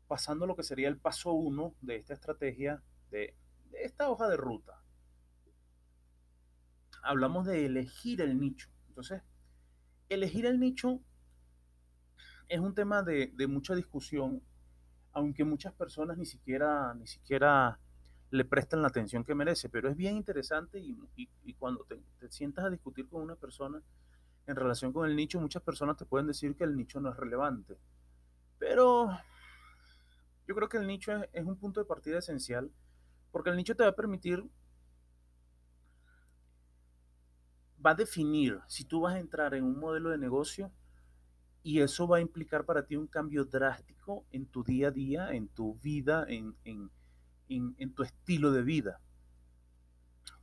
pasando 0.07 0.47
lo 0.47 0.54
que 0.54 0.62
sería 0.62 0.88
el 0.88 0.99
paso 0.99 1.33
uno 1.33 1.75
de 1.81 1.97
esta 1.97 2.14
estrategia, 2.14 2.83
de, 3.11 3.37
esta 3.73 4.09
hoja 4.09 4.28
de 4.28 4.37
ruta, 4.37 4.81
hablamos 7.02 7.47
de 7.47 7.66
elegir 7.66 8.21
el 8.21 8.38
nicho. 8.38 8.69
Entonces, 8.88 9.23
elegir 10.09 10.47
el 10.47 10.61
nicho 10.61 11.00
es 12.49 12.61
un 12.61 12.75
tema 12.75 13.02
de, 13.02 13.33
de, 13.35 13.47
mucha 13.49 13.75
discusión, 13.75 14.42
aunque 15.12 15.45
muchas 15.45 15.73
personas 15.73 16.16
ni 16.16 16.26
siquiera, 16.26 16.95
ni 16.95 17.07
siquiera 17.07 17.81
le 18.33 18.47
prestan 18.47 18.81
la 18.81 18.89
atención 18.89 19.25
que 19.25 19.35
merece, 19.35 19.69
pero 19.69 19.91
es 19.91 19.97
bien 19.97 20.17
interesante 20.17 20.81
y, 20.81 21.55
cuando 21.59 21.85
te, 21.85 22.01
sientas 22.31 22.65
a 22.65 22.71
discutir 22.71 23.07
con 23.07 23.21
una 23.21 23.37
persona 23.37 23.83
en 24.47 24.57
relación 24.57 24.91
con 24.91 25.09
el 25.09 25.15
nicho, 25.15 25.39
muchas 25.39 25.62
personas 25.62 25.99
te 25.99 26.07
pueden 26.07 26.27
decir 26.27 26.57
que 26.57 26.65
el 26.65 26.75
nicho 26.75 26.99
no 26.99 27.11
es 27.11 27.17
relevante, 27.17 27.77
pero 28.59 29.11
yo 30.49 30.55
creo 30.55 30.69
que 30.71 30.79
el 30.79 30.87
nicho 30.87 31.12
es, 31.12 31.29
es 31.35 31.45
un 31.45 31.57
punto 31.57 31.79
de 31.79 31.85
partida 31.85 32.21
esencial 32.21 32.73
porque 33.31 33.51
el 33.51 33.57
nicho 33.57 33.77
te 33.77 33.83
va 33.83 33.91
a 33.91 33.97
permitir 33.97 34.43
va 37.85 37.91
a 37.91 37.95
definir 37.95 38.61
si 38.67 38.85
tú 38.87 39.03
vas 39.03 39.15
a 39.15 39.21
entrar 39.21 39.53
en 39.53 39.65
un 39.65 39.79
modelo 39.79 40.09
de 40.09 40.17
negocio 40.17 40.73
y 41.62 41.81
eso 41.81 42.09
va 42.09 42.17
a 42.17 42.21
implicar 42.21 42.65
para 42.65 42.87
ti 42.87 42.97
un 42.97 43.07
cambio 43.07 43.45
drástico 43.45 44.25
en 44.33 44.47
tu 44.47 44.65
día 44.65 44.89
a 44.89 44.91
día, 44.91 45.33
en 45.33 45.49
tu 45.49 45.75
vida, 45.81 46.25
en, 46.29 46.57
en, 46.65 46.91
en, 47.56 47.94
tu 47.94 48.02
estilo 48.02 48.52
de 48.52 48.62
vida. 48.62 49.00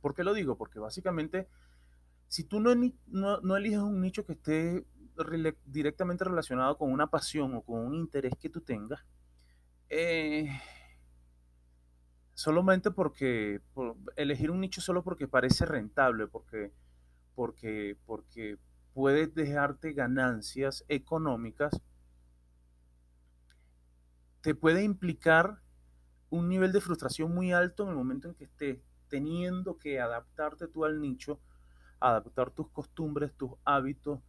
¿Por 0.00 0.14
qué 0.14 0.24
lo 0.24 0.34
digo? 0.34 0.56
Porque 0.56 0.78
básicamente, 0.78 1.48
si 2.28 2.44
tú 2.44 2.60
no, 2.60 2.74
no, 3.06 3.56
eliges 3.56 3.80
un 3.80 4.00
nicho 4.00 4.24
que 4.24 4.32
esté 4.32 4.86
re 5.16 5.56
directamente 5.66 6.24
relacionado 6.24 6.78
con 6.78 6.92
una 6.92 7.08
pasión 7.08 7.54
o 7.54 7.62
con 7.62 7.80
un 7.80 7.94
interés 7.94 8.34
que 8.38 8.48
tú 8.48 8.60
tengas, 8.60 9.04
eh, 9.88 10.48
solamente 12.34 12.90
porque 12.90 13.60
por 13.74 13.96
elegir 14.16 14.50
un 14.50 14.60
nicho 14.60 14.80
solo 14.80 15.02
porque 15.02 15.28
parece 15.28 15.66
rentable, 15.66 16.26
porque 16.26 16.72
porque, 17.40 17.96
porque 18.04 18.58
puedes 18.92 19.34
dejarte 19.34 19.94
ganancias 19.94 20.84
económicas, 20.88 21.80
te 24.42 24.54
puede 24.54 24.84
implicar 24.84 25.62
un 26.30 26.48
nivel 26.48 26.72
de 26.72 26.80
frustración 26.80 27.34
muy 27.34 27.52
alto 27.52 27.82
en 27.84 27.90
el 27.90 27.96
momento 27.96 28.28
en 28.28 28.34
que 28.34 28.44
estés 28.44 28.78
teniendo 29.08 29.78
que 29.78 30.00
adaptarte 30.00 30.68
tú 30.68 30.84
al 30.84 31.00
nicho, 31.00 31.40
adaptar 31.98 32.50
tus 32.50 32.70
costumbres, 32.70 33.34
tus 33.34 33.50
hábitos 33.64 34.20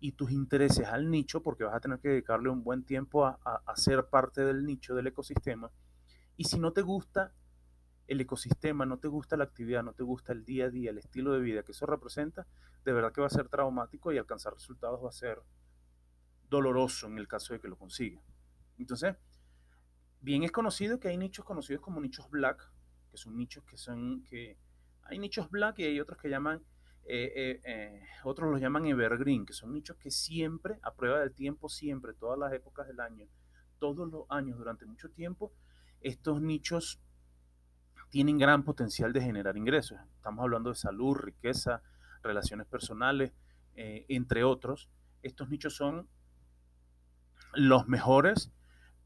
y 0.00 0.12
tus 0.12 0.30
intereses 0.30 0.86
al 0.86 1.10
nicho, 1.10 1.42
porque 1.42 1.64
vas 1.64 1.74
a 1.74 1.80
tener 1.80 1.98
que 1.98 2.08
dedicarle 2.08 2.48
un 2.48 2.62
buen 2.62 2.84
tiempo 2.84 3.26
a, 3.26 3.38
a, 3.44 3.76
ser 3.76 4.06
parte 4.06 4.44
del 4.44 4.64
nicho, 4.64 4.94
del 4.94 5.08
ecosistema. 5.08 5.72
Y 6.36 6.44
si 6.44 6.60
no 6.60 6.72
te 6.72 6.82
gusta, 6.82 7.34
el 8.06 8.20
ecosistema, 8.20 8.86
no 8.86 8.98
te 8.98 9.08
gusta 9.08 9.36
la 9.36 9.44
actividad, 9.44 9.82
no 9.82 9.92
te 9.92 10.04
gusta 10.04 10.32
el 10.32 10.44
día 10.44 10.66
a 10.66 10.70
día, 10.70 10.90
el 10.90 10.98
estilo 10.98 11.32
de 11.32 11.40
vida 11.40 11.64
que 11.64 11.72
eso 11.72 11.84
representa, 11.84 12.46
de 12.84 12.92
verdad 12.92 13.12
que 13.12 13.20
va 13.20 13.26
a 13.26 13.30
ser 13.30 13.48
traumático 13.48 14.12
y 14.12 14.18
alcanzar 14.18 14.54
resultados 14.54 15.04
va 15.04 15.08
a 15.08 15.12
ser 15.12 15.42
doloroso 16.48 17.08
en 17.08 17.18
el 17.18 17.26
caso 17.26 17.52
de 17.52 17.60
que 17.60 17.68
lo 17.68 17.76
consiga. 17.76 18.22
Entonces, 18.78 19.16
bien 20.20 20.42
es 20.42 20.52
conocido 20.52 20.98
que 20.98 21.08
hay 21.08 21.16
nichos 21.16 21.44
conocidos 21.44 21.82
como 21.82 22.00
nichos 22.00 22.28
black, 22.30 22.70
que 23.10 23.16
son 23.16 23.36
nichos 23.36 23.64
que 23.64 23.76
son, 23.76 24.22
que 24.24 24.58
hay 25.04 25.18
nichos 25.18 25.50
black 25.50 25.78
y 25.78 25.84
hay 25.84 26.00
otros 26.00 26.18
que 26.18 26.28
llaman, 26.28 26.62
eh, 27.04 27.32
eh, 27.34 27.60
eh, 27.64 28.02
otros 28.24 28.50
los 28.50 28.60
llaman 28.60 28.86
evergreen, 28.86 29.46
que 29.46 29.52
son 29.52 29.72
nichos 29.72 29.96
que 29.96 30.10
siempre, 30.10 30.78
a 30.82 30.94
prueba 30.94 31.20
del 31.20 31.32
tiempo, 31.32 31.68
siempre, 31.68 32.12
todas 32.14 32.38
las 32.38 32.52
épocas 32.52 32.86
del 32.86 33.00
año, 33.00 33.26
todos 33.78 34.10
los 34.10 34.24
años, 34.28 34.58
durante 34.58 34.86
mucho 34.86 35.10
tiempo, 35.10 35.52
estos 36.00 36.40
nichos 36.40 37.00
tienen 38.10 38.38
gran 38.38 38.64
potencial 38.64 39.12
de 39.12 39.20
generar 39.20 39.56
ingresos. 39.56 39.98
Estamos 40.16 40.42
hablando 40.42 40.70
de 40.70 40.76
salud, 40.76 41.14
riqueza, 41.14 41.82
relaciones 42.22 42.66
personales, 42.66 43.32
entre 43.74 44.44
otros. 44.44 44.88
Estos 45.22 45.48
nichos 45.50 45.76
son 45.76 46.08
los 47.54 47.86
mejores, 47.86 48.50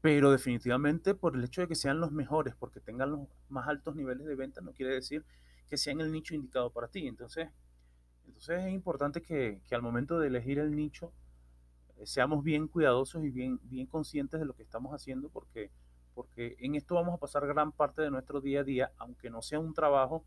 pero 0.03 0.31
definitivamente 0.31 1.15
por 1.15 1.33
el 1.33 1.45
hecho 1.45 1.61
de 1.61 1.69
que 1.69 1.75
sean 1.75 2.01
los 2.01 2.11
mejores, 2.11 2.53
porque 2.55 2.81
tengan 2.81 3.11
los 3.11 3.21
más 3.47 3.69
altos 3.69 3.95
niveles 3.95 4.27
de 4.27 4.35
venta, 4.35 4.59
no 4.59 4.73
quiere 4.73 4.95
decir 4.95 5.23
que 5.69 5.77
sean 5.77 6.01
el 6.01 6.11
nicho 6.11 6.35
indicado 6.35 6.71
para 6.71 6.89
ti. 6.89 7.07
Entonces, 7.07 7.47
entonces 8.27 8.65
es 8.65 8.73
importante 8.73 9.21
que, 9.21 9.61
que 9.65 9.75
al 9.75 9.81
momento 9.81 10.19
de 10.19 10.27
elegir 10.27 10.59
el 10.59 10.75
nicho 10.75 11.13
eh, 11.95 12.05
seamos 12.05 12.43
bien 12.43 12.67
cuidadosos 12.67 13.23
y 13.23 13.29
bien, 13.29 13.61
bien 13.63 13.87
conscientes 13.87 14.41
de 14.41 14.45
lo 14.45 14.53
que 14.53 14.63
estamos 14.63 14.93
haciendo, 14.93 15.29
porque 15.29 15.71
porque 16.13 16.57
en 16.59 16.75
esto 16.75 16.95
vamos 16.95 17.13
a 17.15 17.17
pasar 17.17 17.47
gran 17.47 17.71
parte 17.71 18.01
de 18.01 18.11
nuestro 18.11 18.41
día 18.41 18.59
a 18.59 18.63
día, 18.65 18.91
aunque 18.97 19.29
no 19.29 19.41
sea 19.41 19.59
un 19.59 19.73
trabajo 19.73 20.25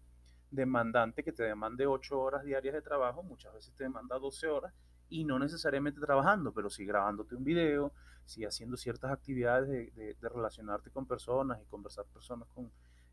demandante 0.50 1.22
que 1.22 1.32
te 1.32 1.42
demande 1.42 1.86
8 1.86 2.18
horas 2.18 2.44
diarias 2.44 2.72
de 2.72 2.80
trabajo, 2.80 3.22
muchas 3.22 3.52
veces 3.52 3.74
te 3.74 3.84
demanda 3.84 4.18
12 4.18 4.48
horas 4.48 4.72
y 5.08 5.24
no 5.24 5.38
necesariamente 5.38 6.00
trabajando, 6.00 6.52
pero 6.52 6.70
sí 6.70 6.84
grabándote 6.84 7.34
un 7.34 7.44
video, 7.44 7.92
sí 8.24 8.44
haciendo 8.44 8.76
ciertas 8.76 9.12
actividades 9.12 9.68
de, 9.68 10.16
relacionarte 10.20 10.90
con 10.90 11.06
personas 11.06 11.60
y 11.62 11.66
conversar 11.66 12.04
personas 12.06 12.48
con, 12.54 12.70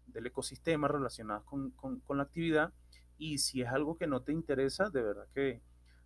del 0.08 0.28
ecosistema 0.28 0.88
relacionadas 0.88 1.44
con, 1.44 1.72
con, 1.72 2.00
con 2.02 2.18
la 2.18 2.24
actividad. 2.24 2.74
Y 3.18 3.38
si 3.38 3.62
es 3.62 3.70
algo 3.70 3.98
que 3.98 4.08
no 4.08 4.22
te 4.22 4.34
interesa, 4.34 4.90
de 4.90 5.04
verdad 5.04 5.28
que 5.34 5.62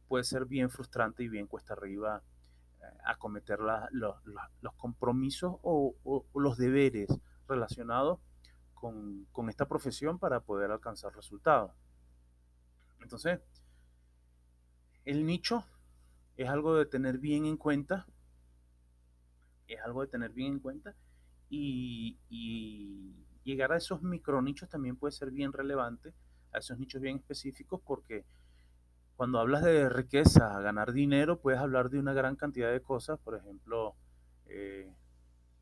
puede 0.07 0.23
ser 0.23 0.45
bien 0.45 0.69
frustrante 0.69 1.23
y 1.23 1.29
bien 1.29 1.47
cuesta 1.47 1.73
arriba 1.73 2.21
acometer 3.05 3.59
la, 3.59 3.89
los, 3.91 4.15
compromisos 4.77 5.55
o, 5.61 5.95
o, 6.03 6.25
o, 6.31 6.39
los 6.39 6.57
deberes 6.57 7.09
relacionados 7.47 8.19
con, 8.73 9.25
con, 9.31 9.49
esta 9.49 9.67
profesión 9.67 10.19
para 10.19 10.41
poder 10.41 10.71
alcanzar 10.71 11.15
resultados. 11.15 11.71
Entonces, 13.01 13.39
el 15.05 15.25
nicho 15.25 15.65
es 16.37 16.49
algo 16.49 16.75
de 16.75 16.85
tener 16.85 17.17
bien 17.17 17.45
en 17.45 17.57
cuenta, 17.57 18.05
es 19.67 19.79
algo 19.81 20.01
de 20.01 20.07
tener 20.07 20.31
bien 20.31 20.53
en 20.53 20.59
cuenta 20.59 20.95
y, 21.49 22.17
llegar 23.43 23.71
a 23.71 23.77
esos 23.77 24.01
micronichos 24.01 24.67
también 24.67 24.97
puede 24.97 25.13
ser 25.13 25.31
bien 25.31 25.53
relevante, 25.53 26.13
a 26.51 26.57
esos 26.57 26.77
nichos 26.77 27.01
bien 27.01 27.15
específicos 27.15 27.79
porque 27.81 28.25
cuando 29.15 29.39
hablas 29.39 29.63
de 29.63 29.87
riqueza, 29.87 30.59
ganar 30.59 30.91
dinero, 30.91 31.39
puedes 31.39 31.59
hablar 31.59 31.89
de 31.89 31.97
una 31.97 32.13
gran 32.13 32.35
cantidad 32.35 32.71
de 32.71 32.81
cosas. 32.81 33.17
Por 33.19 33.35
ejemplo, 33.35 33.95
eh, 34.47 34.93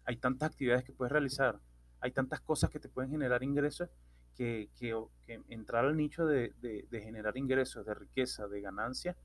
hay 0.03 0.17
tantas 0.17 0.49
actividades 0.49 0.83
que 0.83 0.93
puedes 0.93 1.11
realizar, 1.11 1.59
hay 2.01 2.11
tantas 2.11 2.41
cosas 2.41 2.71
que 2.71 2.79
te 2.79 2.89
pueden 2.89 3.11
generar 3.11 3.43
ingresos 3.43 3.87
que, 4.35 4.69
entrar 5.47 5.85
al 5.85 5.95
nicho 5.95 6.25
de, 6.25 6.53
generar 6.91 7.37
ingresos, 7.37 7.85
de 7.85 7.93
riqueza, 7.93 8.47
de 8.47 8.61
ganancia, 8.61 9.15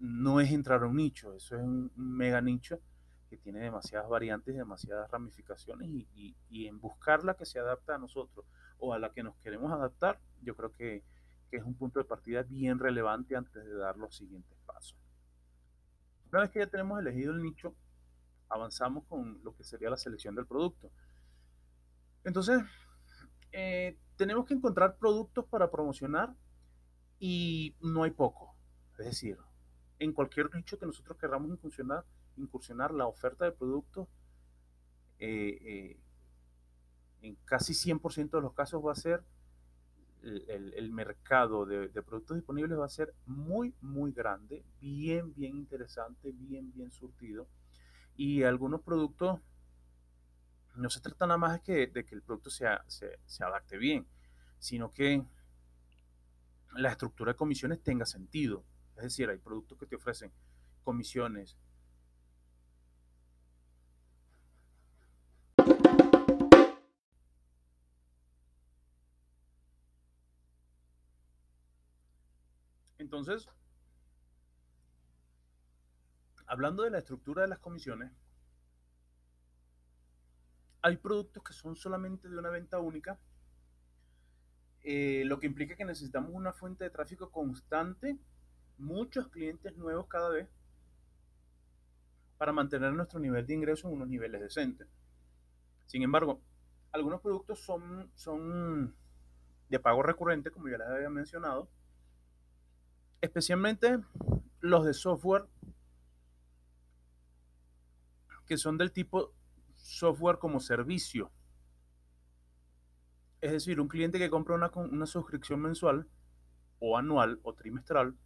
no 0.00 0.40
es 0.40 0.50
entrar 0.52 0.82
a 0.82 0.86
un 0.86 0.96
nicho, 0.96 1.34
eso 1.34 1.56
es 1.56 1.62
un, 1.62 1.90
mega 1.96 2.40
nicho 2.40 2.80
que 3.28 3.36
tiene 3.38 3.60
demasiadas 3.60 4.08
variantes, 4.08 4.54
demasiadas 4.54 5.10
ramificaciones 5.10 5.88
y, 5.88 6.66
en 6.66 6.80
buscar 6.80 7.24
la 7.24 7.34
que 7.34 7.46
se 7.46 7.58
adapta 7.58 7.94
a 7.94 7.98
nosotros 7.98 8.44
o 8.78 8.92
a 8.92 8.98
la 8.98 9.10
que 9.12 9.22
nos 9.22 9.36
queremos 9.36 9.72
adaptar, 9.72 10.20
yo 10.42 10.54
creo 10.54 10.72
que 10.72 11.02
que 11.52 11.58
es 11.58 11.64
un 11.64 11.74
punto 11.74 11.98
de 11.98 12.06
partida 12.06 12.42
bien 12.44 12.78
relevante 12.78 13.36
antes 13.36 13.62
de 13.62 13.74
dar 13.74 13.98
los 13.98 14.16
siguientes 14.16 14.56
pasos. 14.64 14.96
Una 16.32 16.40
vez 16.40 16.50
que 16.50 16.60
ya 16.60 16.66
tenemos 16.66 16.98
elegido 16.98 17.30
el 17.30 17.42
nicho, 17.42 17.76
avanzamos 18.48 19.04
con 19.04 19.38
lo 19.44 19.54
que 19.54 19.62
sería 19.62 19.90
la 19.90 19.98
selección 19.98 20.34
del 20.34 20.46
producto. 20.46 20.90
Entonces, 22.24 22.62
eh, 23.52 23.98
tenemos 24.16 24.46
que 24.46 24.54
encontrar 24.54 24.96
productos 24.96 25.44
para 25.44 25.70
promocionar 25.70 26.34
y 27.18 27.76
no 27.82 28.04
hay 28.04 28.12
poco. 28.12 28.56
Es 28.98 29.04
decir, 29.04 29.36
en 30.02 30.12
cualquier 30.12 30.52
nicho 30.52 30.78
que 30.80 30.86
nosotros 30.86 31.16
queramos 31.16 31.48
incursionar, 31.52 32.04
incursionar 32.36 32.92
la 32.92 33.06
oferta 33.06 33.44
de 33.44 33.52
productos, 33.52 34.08
eh, 35.20 35.58
eh, 35.62 36.00
en 37.20 37.36
casi 37.44 37.72
100% 37.72 38.30
de 38.30 38.42
los 38.42 38.52
casos 38.52 38.84
va 38.84 38.90
a 38.90 38.96
ser 38.96 39.22
el, 40.22 40.90
mercado 40.90 41.66
de, 41.66 41.88
productos 42.02 42.36
disponibles 42.36 42.78
va 42.78 42.86
a 42.86 42.88
ser 42.88 43.14
muy, 43.26 43.74
muy 43.80 44.12
grande, 44.12 44.64
bien, 44.80 45.32
bien 45.34 45.56
interesante, 45.56 46.32
bien, 46.32 46.72
bien 46.72 46.90
surtido. 46.90 47.46
Y 48.16 48.42
algunos 48.42 48.80
productos 48.82 49.40
no 50.74 50.90
se 50.90 51.00
trata 51.00 51.26
nada 51.26 51.38
más 51.38 51.52
de 51.52 51.60
que, 51.60 51.86
de 51.86 52.04
que 52.04 52.14
el 52.16 52.22
producto 52.22 52.50
se, 52.50 52.66
se 52.88 53.44
adapte 53.44 53.78
bien, 53.78 54.06
sino 54.58 54.90
que 54.90 55.24
la 56.74 56.90
estructura 56.90 57.32
de 57.32 57.36
comisiones 57.36 57.82
tenga 57.82 58.04
sentido. 58.04 58.64
Es 58.96 59.04
decir, 59.04 59.28
hay 59.28 59.38
productos 59.38 59.78
que 59.78 59.86
te 59.86 59.96
ofrecen 59.96 60.32
comisiones. 60.84 61.56
Entonces, 72.98 73.48
hablando 76.46 76.82
de 76.82 76.90
la 76.90 76.98
estructura 76.98 77.42
de 77.42 77.48
las 77.48 77.58
comisiones, 77.58 78.10
hay 80.82 80.96
productos 80.96 81.42
que 81.42 81.52
son 81.52 81.76
solamente 81.76 82.28
de 82.28 82.38
una 82.38 82.50
venta 82.50 82.78
única, 82.78 83.18
eh, 84.82 85.24
lo 85.26 85.38
que 85.38 85.46
implica 85.46 85.76
que 85.76 85.84
necesitamos 85.84 86.32
una 86.32 86.52
fuente 86.52 86.84
de 86.84 86.90
tráfico 86.90 87.30
constante, 87.30 88.18
muchos 88.82 89.28
clientes 89.28 89.76
nuevos 89.76 90.06
cada 90.08 90.28
vez, 90.28 90.48
para 92.36 92.52
mantener 92.52 92.92
nuestro 92.92 93.20
nivel 93.20 93.46
de 93.46 93.54
ingreso 93.54 93.88
en 93.88 93.94
unos 93.94 94.08
niveles 94.08 94.40
decentes. 94.40 94.88
Sin 95.86 96.02
embargo, 96.02 96.40
algunos 96.90 97.20
productos 97.20 97.60
son, 97.60 98.10
son 98.14 98.94
de 99.68 99.78
pago 99.78 100.02
recurrente, 100.02 100.50
como 100.50 100.68
ya 100.68 100.78
les 100.78 100.88
había 100.88 101.08
mencionado, 101.08 101.68
especialmente 103.20 104.00
los 104.60 104.84
de 104.84 104.92
software 104.92 105.46
que 108.46 108.58
son 108.58 108.76
del 108.76 108.90
tipo 108.90 109.32
software 109.76 110.38
como 110.38 110.58
servicio. 110.58 111.30
Es 113.40 113.52
decir, 113.52 113.80
un 113.80 113.88
cliente 113.88 114.18
que 114.18 114.30
compra 114.30 114.56
una, 114.56 114.70
una 114.74 115.06
suscripción 115.06 115.60
mensual 115.60 116.08
o 116.80 116.98
anual 116.98 117.38
o 117.44 117.54
trimestral 117.54 118.16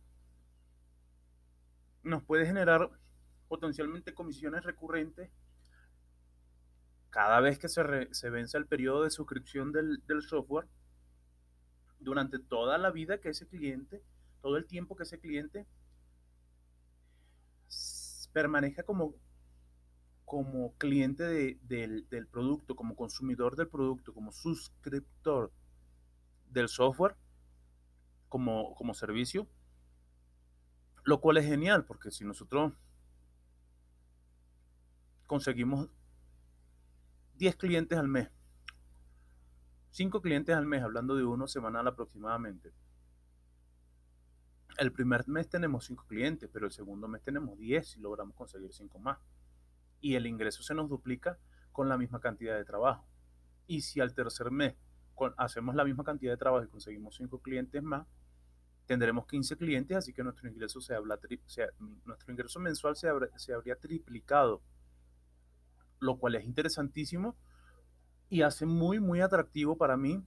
nos 2.07 2.23
puede 2.23 2.47
generar 2.47 2.91
potencialmente 3.49 4.15
comisiones 4.15 4.65
recurrentes 4.65 5.31
cada 7.11 7.41
vez 7.41 7.59
que 7.59 7.69
se, 7.69 7.83
vence 8.31 8.59
el 8.59 8.67
periodo 8.67 9.05
de 9.05 9.11
suscripción 9.11 9.73
del, 9.73 10.03
del, 10.07 10.23
software 10.23 10.69
durante 11.99 12.39
toda 12.39 12.79
la 12.79 12.91
vida 12.91 13.19
que 13.19 13.31
ese 13.31 13.47
cliente, 13.47 14.03
todo 14.43 14.57
el 14.57 14.67
tiempo 14.67 14.97
que 14.97 15.05
ese 15.05 15.19
cliente 15.19 15.67
permanezca 18.33 18.83
como, 18.83 19.15
como 20.25 20.75
cliente 20.77 21.25
de, 21.25 21.59
del, 21.63 22.07
del 22.11 22.27
producto, 22.27 22.77
como 22.77 22.95
consumidor 22.95 23.57
del 23.57 23.69
producto, 23.69 24.13
como 24.13 24.31
suscriptor 24.31 25.51
del 26.51 26.69
software, 26.69 27.17
como, 28.29 28.75
como 28.75 28.93
servicio, 28.93 29.49
lo 31.07 31.21
cual 31.21 31.37
es 31.37 31.47
genial, 31.47 31.85
porque 31.85 32.11
si 32.11 32.25
nosotros 32.25 32.73
conseguimos 35.27 35.89
10 37.37 37.57
clientes 37.57 37.97
al 37.97 38.09
mes, 38.09 38.29
5 39.91 40.21
clientes 40.21 40.55
al 40.55 40.67
mes, 40.67 40.83
hablando 40.83 41.15
de 41.15 41.25
uno 41.25 41.47
semanal 41.47 41.87
aproximadamente. 41.87 42.73
El 44.79 44.93
primer 44.93 45.27
mes 45.29 45.49
tenemos 45.49 45.85
5 45.87 46.07
clientes, 46.09 46.51
pero 46.53 46.67
el 46.67 46.73
segundo 46.73 47.07
mes 47.07 47.23
tenemos 47.23 47.57
10 47.57 47.99
y 47.99 48.01
logramos 48.01 48.35
conseguir 48.35 48.75
5 48.75 48.99
más. 48.99 49.19
Y 50.01 50.17
el 50.17 50.27
ingreso 50.27 50.65
se 50.65 50.75
nos 50.75 50.89
duplica 50.89 51.39
con 51.71 51.89
la 51.89 51.97
misma 51.97 52.19
cantidad 52.19 52.57
de 52.57 52.65
trabajo. 52.65 53.07
Y 53.69 53.83
si 53.83 54.01
al 54.01 54.13
tercer 54.13 54.51
mes 54.51 54.75
hacemos 55.37 55.77
la 55.77 55.85
misma 55.85 56.03
cantidad 56.03 56.33
de 56.33 56.37
trabajo 56.37 56.65
y 56.65 56.69
conseguimos 56.69 57.15
5 57.15 57.41
clientes 57.43 57.81
más, 57.81 58.09
tendremos 58.87 59.27
15 59.27 59.57
clientes, 59.57 59.97
así 59.97 60.13
que 60.13 60.23
nuestro 60.23 60.49
ingreso, 60.49 60.81
se 60.81 60.95
habla, 60.95 61.19
nuestro 62.05 62.33
ingreso 62.33 62.61
mensual 62.61 62.97
se, 62.97 63.09
se 63.37 63.53
habría 63.53 63.77
triplicado 63.77 64.63
lo 66.01 66.19
cual 66.19 66.35
es 66.35 66.45
interesantísimo 66.45 67.37
y 68.29 68.43
hace 68.43 68.67
muy, 68.67 69.01
muy 69.01 69.21
atractivo 69.21 69.77
para 69.77 69.97
mí 69.97 70.25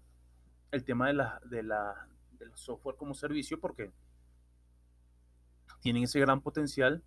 el 0.72 0.84
tema 0.84 1.08
de 1.08 1.14
la, 1.14 1.42
de 1.46 1.64
la, 1.64 2.08
del 2.32 2.56
software 2.56 2.96
como 2.96 3.14
servicio 3.14 3.60
porque 3.60 3.92
tienen 5.82 6.04
ese 6.04 6.20
gran 6.20 6.42
potencial 6.42 7.04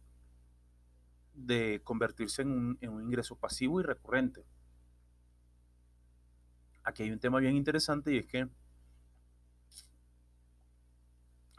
de 1.35 1.81
convertirse 1.85 2.43
en 2.43 2.51
un, 2.51 2.79
en 2.81 2.91
un 2.91 3.03
ingreso 3.03 3.37
pasivo 3.37 3.81
y 3.81 3.85
recurrente. 3.85 4.45
Aquí 6.85 7.05
hay 7.05 7.11
un 7.11 7.21
tema 7.21 7.39
bien 7.39 7.57
interesante 7.57 8.13
y 8.13 8.19
es 8.19 8.27
que 8.27 8.49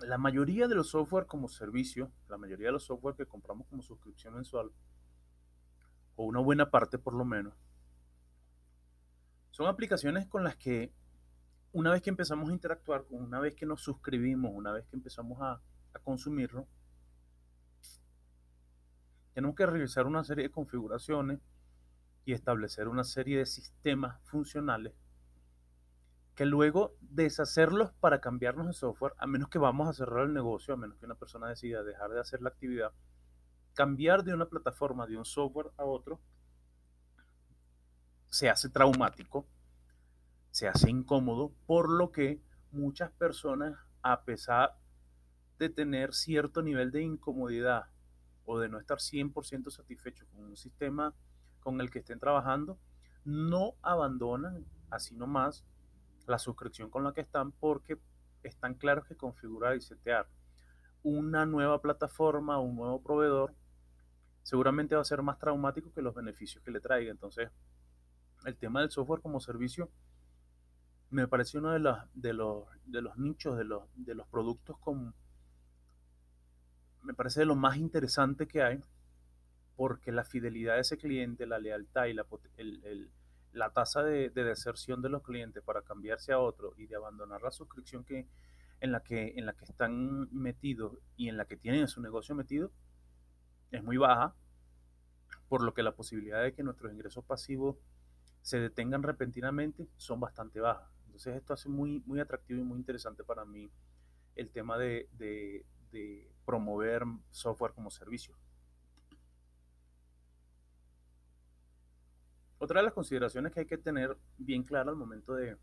la 0.07 0.17
mayoría 0.17 0.67
de 0.67 0.75
los 0.75 0.89
software 0.89 1.25
como 1.25 1.48
servicio, 1.48 2.12
la 2.29 2.37
mayoría 2.37 2.68
de 2.68 2.74
los 2.74 2.83
software 2.83 3.16
que 3.16 3.25
compramos 3.25 3.68
como 3.68 3.81
suscripción 3.81 4.33
mensual, 4.33 4.72
o 6.16 6.25
una 6.25 6.39
buena 6.39 6.70
parte 6.70 6.98
por 6.98 7.13
lo 7.13 7.25
menos, 7.25 7.53
son 9.51 9.68
aplicaciones 9.68 10.27
con 10.27 10.44
las 10.44 10.55
que 10.55 10.92
una 11.72 11.92
vez 11.92 12.01
que 12.01 12.09
empezamos 12.09 12.50
a 12.50 12.53
interactuar, 12.53 13.05
una 13.09 13.39
vez 13.39 13.55
que 13.55 13.66
nos 13.66 13.81
suscribimos, 13.81 14.51
una 14.53 14.72
vez 14.72 14.85
que 14.85 14.96
empezamos 14.96 15.39
a, 15.42 15.61
consumirlo, 16.03 16.68
tenemos 19.33 19.55
que 19.55 19.66
realizar 19.68 20.07
una 20.07 20.24
serie 20.24 20.46
de 20.46 20.50
configuraciones 20.50 21.39
y 22.25 22.33
establecer 22.33 22.87
una 22.87 23.03
serie 23.03 23.37
de 23.37 23.46
sistemas 23.46 24.20
funcionales 24.24 24.94
que 26.35 26.46
luego 26.46 26.96
deshacerlos 27.01 27.91
para 28.00 28.19
cambiarnos 28.19 28.67
de 28.67 28.74
software, 28.74 29.13
a 29.17 29.27
menos 29.27 29.50
que 29.50 29.59
vamos 29.59 29.87
a 29.87 29.93
cerrar 29.93 30.25
el 30.25 30.33
negocio, 30.33 30.74
a 30.74 30.77
menos 30.77 30.98
que 30.98 31.05
una 31.05 31.15
persona 31.15 31.48
decida 31.48 31.83
dejar 31.83 32.09
de 32.11 32.19
hacer 32.19 32.41
la 32.41 32.50
actividad, 32.50 32.91
cambiar 33.74 34.24
de 34.24 34.33
una 34.33 34.48
plataforma, 34.48 35.05
de 35.05 35.17
un 35.17 35.25
software 35.25 35.72
a 35.77 35.85
otro, 35.85 36.19
se 38.29 38.50
hace 38.50 38.69
traumático, 38.69 39.46
se 40.50 40.67
hace 40.67 40.89
incómodo, 40.89 41.53
por 41.67 41.89
lo 41.89 42.11
que 42.11 42.41
muchas 42.72 43.11
personas, 43.11 43.77
a 44.01 44.24
pesar 44.24 44.75
de 45.59 45.69
tener 45.69 46.13
cierto 46.15 46.63
nivel 46.63 46.91
de 46.91 47.03
incomodidad 47.03 47.85
o 48.46 48.59
de 48.59 48.69
no 48.69 48.79
estar 48.79 48.98
100% 48.98 49.69
satisfechos 49.69 50.27
con 50.29 50.46
un 50.46 50.57
sistema 50.57 51.13
con 51.59 51.79
el 51.79 51.91
que 51.91 52.00
estén 52.00 52.19
trabajando, 52.19 52.79
no 53.24 53.75
abandonan 53.83 54.65
así 54.89 55.15
nomás 55.15 55.63
la 56.27 56.40
suscripción 56.40 56.90
con 56.90 57.03
la 57.03 57.14
que 57.14 57.22
están 57.22 57.51
porque 57.51 58.00
están 58.44 58.75
claros 58.75 59.05
que 59.05 59.16
configurar 59.16 59.75
y 59.75 59.81
setear 59.81 60.27
una 61.03 61.46
nueva 61.46 61.81
plataforma, 61.81 62.59
un 62.59 62.75
nuevo 62.75 63.01
proveedor, 63.01 63.53
seguramente 64.42 64.96
va 64.96 65.01
a 65.01 65.05
ser 65.05 65.22
más 65.22 65.38
traumático 65.40 65.92
que 65.94 66.01
los 66.01 66.16
beneficios 66.16 66.64
que 66.64 66.72
le 66.72 66.79
traiga. 66.79 67.12
Entonces, 67.12 67.50
el 68.46 68.55
tema 68.57 68.81
del 68.81 68.92
software 68.92 69.22
como 69.22 69.40
servicio 69.40 69.90
me 71.09 71.27
parece 71.27 71.59
uno 71.59 71.72
de 71.72 71.79
los, 71.79 71.98
de 72.14 72.33
los, 72.33 72.66
de 72.86 73.01
los 73.01 73.18
nichos, 73.18 73.57
de 73.57 73.66
los, 73.66 73.83
de 73.96 74.16
los 74.16 74.27
productos 74.27 74.77
con... 74.79 75.14
Me 77.03 77.14
parece 77.14 77.42
de 77.42 77.46
lo 77.46 77.55
más 77.55 77.77
interesante 77.77 78.48
que 78.48 78.64
hay, 78.64 78.81
porque 79.75 80.12
la 80.12 80.24
fidelidad 80.24 80.75
de 80.75 80.81
ese 80.81 80.98
cliente, 80.98 81.46
la 81.46 81.59
lealtad 81.59 82.05
y 82.05 82.14
la, 82.14 82.25
el, 82.57 83.12
la 83.53 83.72
tasa 83.72 84.03
de, 84.03 84.29
de, 84.29 84.44
deserción 84.44 85.01
de 85.01 85.09
los 85.09 85.24
clientes 85.24 85.63
para 85.63 85.81
cambiarse 85.81 86.33
a 86.33 86.39
otro 86.39 86.74
y 86.77 86.87
de 86.87 86.96
abandonar 86.96 87.42
la 87.42 87.51
suscripción 87.51 88.03
que, 88.03 88.27
en, 88.81 88.92
la 88.92 89.01
que, 89.01 89.33
en 89.37 89.46
la 89.46 89.53
que 89.53 89.66
están 89.66 90.27
metidos 90.33 90.98
y 91.16 91.29
en 91.29 91.37
la 91.37 91.46
que 91.46 91.55
tienen 91.55 91.87
su 91.87 92.01
negocio 92.01 92.35
metido, 92.35 92.72
es 93.72 93.83
muy 93.83 93.98
baja, 93.98 94.35
por 95.48 95.63
lo 95.63 95.74
que 95.74 95.83
la 95.83 95.96
posibilidad 95.96 96.44
de 96.44 96.53
que 96.53 96.63
nuestros 96.63 96.92
ingresos 96.92 97.24
pasivos 97.24 97.77
se 98.42 98.59
detengan 98.59 99.03
repentinamente 99.03 99.87
son 99.98 100.20
bastante 100.20 100.59
bajas. 100.59 100.89
Entonces 101.05 101.35
esto 101.35 101.53
hace 101.53 101.70
muy, 101.70 102.01
muy 102.05 102.20
atractivo 102.20 102.59
y 102.59 102.63
muy 102.63 102.77
interesante 102.77 103.24
para 103.24 103.46
mí 103.46 103.72
el 104.35 104.50
tema 104.50 104.77
de 104.77 105.66
promover 106.46 107.03
software 107.29 107.74
como 107.74 107.92
servicio. 107.92 108.35
Otra 112.64 112.80
de 112.80 112.86
las 112.86 112.94
consideraciones 112.94 113.52
que 113.52 113.60
hay 113.60 113.66
que 113.66 113.78
tener 113.78 114.18
bien 114.38 114.64
clara 114.64 114.90
al 114.90 114.96
momento 114.96 115.34
de, 115.34 115.58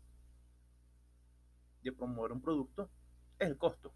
de 1.81 1.91
promover 1.91 2.31
un 2.31 2.41
producto 2.41 2.91
es 3.39 3.47
el 3.47 3.57
costo. 3.57 3.91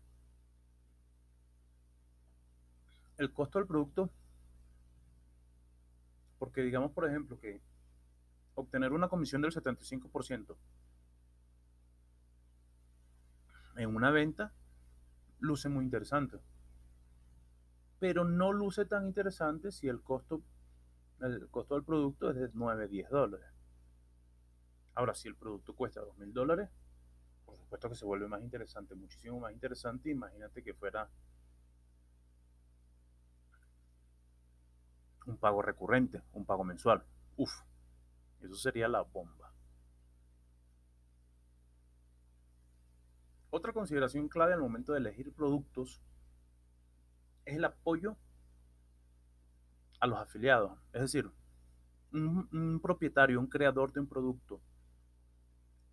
el 3.17 3.31
costo 3.31 3.59
del 3.59 3.67
producto, 3.67 4.09
porque 6.39 6.63
digamos, 6.63 6.91
por 6.93 7.07
ejemplo, 7.07 7.39
que 7.39 7.61
obtener 8.55 8.91
una 8.91 9.07
comisión 9.07 9.43
del 9.43 9.51
75% 9.51 10.57
en 13.77 13.95
una 13.95 14.09
venta 14.09 14.51
luce 15.39 15.69
muy 15.69 15.85
interesante, 15.85 16.39
pero 17.99 18.23
no 18.23 18.51
luce 18.51 18.83
tan 18.85 19.05
interesante 19.05 19.71
si 19.71 19.87
el 19.87 20.01
costo, 20.01 20.41
el 21.21 21.47
costo 21.49 21.75
del 21.75 21.83
producto 21.83 22.29
es 22.29 22.35
de 22.35 22.49
9, 22.53 22.87
10 22.87 23.09
dólares. 23.09 23.47
Ahora, 24.95 25.13
si 25.13 25.27
el 25.27 25.35
producto 25.35 25.75
cuesta 25.75 26.01
2 26.01 26.17
mil 26.17 26.33
dólares, 26.33 26.69
por 27.45 27.57
supuesto 27.57 27.89
que 27.89 27.95
se 27.95 28.05
vuelve 28.05 28.27
más 28.27 28.41
interesante, 28.41 28.95
muchísimo 28.95 29.39
más 29.39 29.53
interesante. 29.53 30.09
Imagínate 30.09 30.63
que 30.63 30.73
fuera 30.73 31.09
un 35.25 35.37
pago 35.37 35.61
recurrente, 35.61 36.21
un 36.33 36.45
pago 36.45 36.63
mensual. 36.63 37.03
Uf, 37.37 37.51
eso 38.41 38.55
sería 38.55 38.87
la 38.87 39.01
bomba. 39.01 39.51
Otra 43.49 43.73
consideración 43.73 44.27
clave 44.27 44.53
al 44.53 44.59
momento 44.59 44.91
de 44.93 44.99
elegir 44.99 45.31
productos 45.33 46.01
es 47.45 47.55
el 47.55 47.65
apoyo 47.65 48.17
a 50.05 50.07
los 50.07 50.19
afiliados. 50.19 50.71
Es 50.93 51.01
decir, 51.01 51.29
un, 52.11 52.79
propietario, 52.81 53.39
un 53.39 53.47
creador 53.47 53.91
de 53.91 53.99
un 53.99 54.07
producto, 54.07 54.61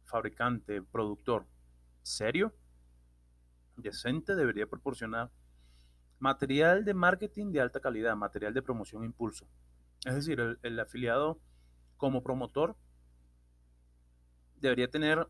fabricante, 0.05 0.83
productor, 0.83 1.47
serio, 2.03 2.55
decente, 3.77 4.35
debería 4.35 4.67
proporcionar 4.67 5.31
material 6.19 6.85
de 6.85 6.95
marketing 6.95 7.51
de 7.51 7.61
alta 7.61 7.81
calidad, 7.81 8.15
material 8.15 8.55
de 8.55 8.63
promoción 8.63 9.03
e 9.03 9.07
impulso. 9.07 9.49
Es 10.05 10.15
decir, 10.15 10.39
el, 10.39 10.59
el 10.63 10.79
afiliado 10.79 11.41
como 11.97 12.23
promotor 12.23 12.77
debería 14.61 14.89
tener 14.89 15.27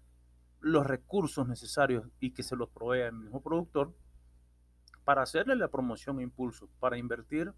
los 0.61 0.87
recursos 0.87 1.49
necesarios 1.49 2.07
y 2.21 2.33
que 2.33 2.43
se 2.43 2.57
los 2.57 2.69
provea 2.69 3.07
el 3.07 3.15
mismo 3.15 3.43
productor 3.43 3.95
para 5.05 5.23
hacerle 5.23 5.57
la 5.57 5.69
promoción 5.69 6.21
e 6.21 6.23
impulso, 6.23 6.69
para 6.79 6.99
invertir 6.99 7.53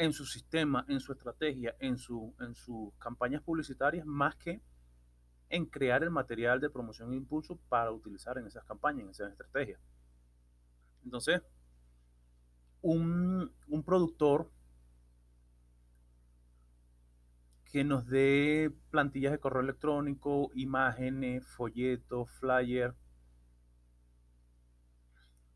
en 0.00 0.14
su 0.14 0.24
sistema, 0.24 0.86
en 0.88 0.98
su 0.98 1.12
estrategia, 1.12 1.76
en, 1.78 1.98
su, 1.98 2.34
en 2.40 2.54
sus 2.54 2.90
campañas 2.94 3.42
publicitarias, 3.42 4.06
más 4.06 4.34
que 4.34 4.62
en 5.50 5.66
crear 5.66 6.02
el 6.02 6.08
material 6.08 6.58
de 6.58 6.70
promoción 6.70 7.12
e 7.12 7.16
impulso 7.16 7.58
para 7.68 7.92
utilizar 7.92 8.38
en 8.38 8.46
esas 8.46 8.64
campañas, 8.64 9.04
en 9.04 9.10
esas 9.10 9.32
estrategias. 9.32 9.78
Entonces, 11.04 11.42
un, 12.80 13.52
un 13.68 13.84
productor 13.84 14.50
que 17.66 17.84
nos 17.84 18.06
dé 18.06 18.74
plantillas 18.90 19.32
de 19.32 19.38
correo 19.38 19.60
electrónico, 19.60 20.50
imágenes, 20.54 21.46
folletos, 21.46 22.30
flyer, 22.40 22.94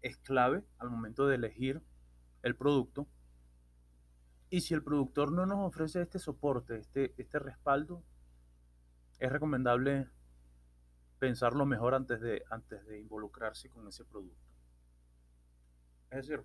es 0.02 0.18
clave 0.18 0.62
al 0.76 0.90
momento 0.90 1.26
de 1.26 1.37
elegir 1.37 1.80
el 2.42 2.54
producto. 2.57 3.09
Y 4.55 4.61
si 4.61 4.73
el 4.73 4.85
productor 4.85 5.33
no 5.33 5.47
nos 5.47 5.59
ofrece 5.67 6.01
este 6.01 6.21
soporte, 6.21 6.77
este, 6.77 7.12
este 7.17 7.40
respaldo, 7.40 8.05
es 9.19 9.33
recomendable 9.33 10.09
pensarlo 11.19 11.67
mejor 11.67 11.93
antes 11.93 12.21
de, 12.21 12.45
antes 12.51 12.87
de 12.87 13.01
involucrarse 13.01 13.69
con 13.69 13.88
ese 13.88 14.05
producto. 14.05 14.47
Es 16.09 16.29
decir, 16.29 16.45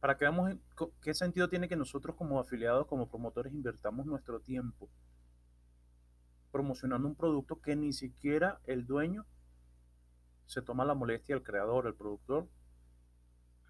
para 0.00 0.16
que 0.16 0.24
veamos 0.24 0.56
qué 1.02 1.12
sentido 1.12 1.50
tiene 1.50 1.68
que 1.68 1.76
nosotros 1.76 2.16
como 2.16 2.40
afiliados, 2.40 2.86
como 2.86 3.10
promotores, 3.10 3.52
invertamos 3.52 4.06
nuestro 4.06 4.40
tiempo 4.40 4.88
promocionando 6.50 7.08
un 7.08 7.14
producto 7.14 7.60
que 7.60 7.76
ni 7.76 7.92
siquiera 7.92 8.58
el 8.64 8.86
dueño 8.86 9.26
se 10.46 10.62
toma 10.62 10.86
la 10.86 10.94
molestia, 10.94 11.34
el 11.34 11.42
creador, 11.42 11.86
el 11.86 11.94
productor, 11.94 12.48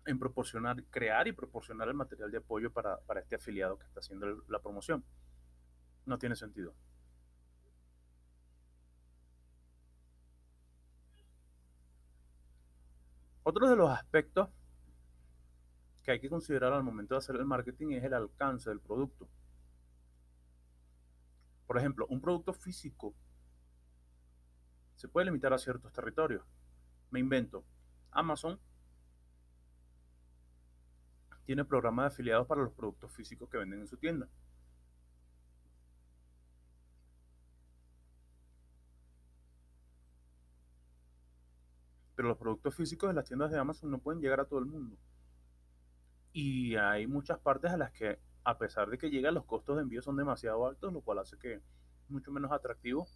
en 0.06 0.18
proporcionar, 0.18 0.82
crear 0.84 1.28
y 1.28 1.32
proporcionar 1.32 1.88
el 1.88 1.94
material 1.94 2.30
de 2.30 2.38
apoyo 2.38 2.72
para, 2.72 2.98
para 3.00 3.20
este 3.20 3.36
afiliado 3.36 3.78
que 3.78 3.86
está 3.86 4.00
haciendo 4.00 4.26
la 4.48 4.60
promoción. 4.60 5.04
No 6.06 6.18
tiene 6.18 6.36
sentido. 6.36 6.74
Otro 13.44 13.68
de 13.68 13.76
los 13.76 13.90
aspectos 13.90 14.48
que 16.02 16.12
hay 16.12 16.20
que 16.20 16.28
considerar 16.28 16.72
al 16.72 16.82
momento 16.82 17.14
de 17.14 17.18
hacer 17.18 17.36
el 17.36 17.44
marketing 17.44 17.92
es 17.92 18.04
el 18.04 18.14
alcance 18.14 18.70
del 18.70 18.80
producto. 18.80 19.28
Por 21.66 21.78
ejemplo, 21.78 22.06
un 22.08 22.20
producto 22.20 22.52
físico 22.52 23.14
se 24.96 25.08
puede 25.08 25.26
limitar 25.26 25.52
a 25.52 25.58
ciertos 25.58 25.92
territorios. 25.92 26.44
Me 27.10 27.18
invento. 27.18 27.64
Amazon 28.10 28.60
tiene 31.44 31.64
programas 31.64 32.04
de 32.04 32.14
afiliados 32.14 32.46
para 32.46 32.62
los 32.62 32.72
productos 32.72 33.12
físicos 33.12 33.48
que 33.48 33.58
venden 33.58 33.80
en 33.80 33.86
su 33.86 33.96
tienda. 33.96 34.28
Pero 42.14 42.28
los 42.28 42.38
productos 42.38 42.74
físicos 42.74 43.08
de 43.08 43.14
las 43.14 43.26
tiendas 43.26 43.50
de 43.50 43.58
Amazon 43.58 43.90
no 43.90 43.98
pueden 43.98 44.20
llegar 44.20 44.40
a 44.40 44.44
todo 44.44 44.58
el 44.60 44.66
mundo. 44.66 44.96
Y 46.32 46.76
hay 46.76 47.06
muchas 47.06 47.38
partes 47.38 47.70
a 47.70 47.76
las 47.76 47.92
que, 47.92 48.18
a 48.44 48.58
pesar 48.58 48.88
de 48.88 48.98
que 48.98 49.10
llegan, 49.10 49.34
los 49.34 49.44
costos 49.44 49.76
de 49.76 49.82
envío 49.82 50.02
son 50.02 50.16
demasiado 50.16 50.66
altos, 50.66 50.92
lo 50.92 51.00
cual 51.00 51.18
hace 51.18 51.38
que 51.38 51.60
mucho 52.08 52.30
menos 52.30 52.52
atractivo 52.52 53.06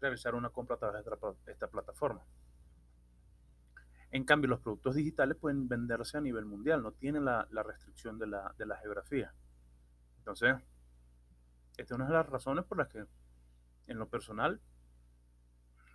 realizar 0.00 0.34
una 0.34 0.50
compra 0.50 0.76
a 0.76 0.78
través 0.78 1.04
de 1.04 1.52
esta 1.52 1.68
plataforma. 1.68 2.22
En 4.12 4.24
cambio, 4.24 4.50
los 4.50 4.60
productos 4.60 4.94
digitales 4.94 5.38
pueden 5.38 5.68
venderse 5.68 6.18
a 6.18 6.20
nivel 6.20 6.44
mundial, 6.44 6.82
no 6.82 6.92
tienen 6.92 7.24
la, 7.24 7.46
restricción 7.64 8.18
de 8.18 8.26
la, 8.26 8.78
geografía. 8.82 9.32
Entonces, 10.18 10.54
esta 11.78 11.82
es 11.82 11.90
una 11.92 12.06
de 12.06 12.12
las 12.12 12.28
razones 12.28 12.66
por 12.66 12.76
las 12.76 12.88
que, 12.88 13.06
en 13.86 13.98
lo 13.98 14.10
personal, 14.10 14.60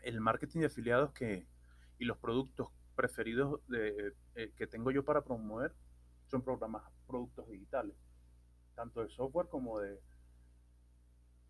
el 0.02 0.20
marketing 0.20 0.62
de 0.62 0.66
afiliados 0.66 1.12
que, 1.12 1.48
y 2.00 2.06
los 2.06 2.18
productos 2.18 2.70
preferidos 2.96 3.62
eh, 3.72 4.52
que 4.56 4.66
tengo 4.66 4.90
yo 4.90 5.06
para 5.06 5.24
promover 5.24 5.76
son 6.26 6.42
programas, 6.42 6.84
productos 7.06 7.48
digitales, 7.48 7.96
tanto 8.74 9.04
de 9.04 9.10
software 9.10 9.48
como 9.48 9.80
de, 9.80 10.02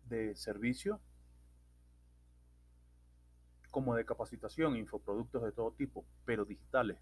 de 0.04 0.36
servicio, 0.36 1.00
como 3.70 3.94
de 3.94 4.04
capacitación, 4.04 4.76
infoproductos 4.76 5.42
de 5.42 5.52
todo 5.52 5.72
tipo, 5.72 6.04
pero 6.24 6.44
digitales, 6.44 6.98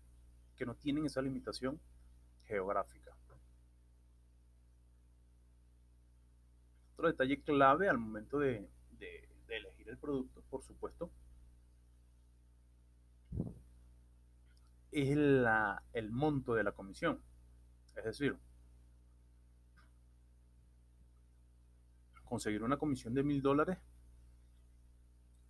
que 0.57 0.67
no 0.67 0.75
tienen 0.75 1.07
esa 1.07 1.23
limitación 1.23 1.81
geográfica. 2.45 3.17
Otro 6.95 7.09
detalle 7.09 7.43
clave 7.43 7.89
al 7.89 7.99
momento 7.99 8.39
de, 8.39 8.69
elegir 9.49 9.89
el 9.89 9.99
producto, 9.99 10.43
por 10.49 10.63
supuesto, 10.63 11.11
es 14.91 15.11
el 15.11 16.11
monto 16.11 16.55
de 16.55 16.65
la 16.65 16.73
comisión. 16.73 17.21
Es 17.95 18.05
decir, 18.05 18.37
conseguir 22.25 22.63
una 22.63 22.77
comisión 22.77 23.15
de 23.15 23.23
mil 23.23 23.41
dólares, 23.41 23.79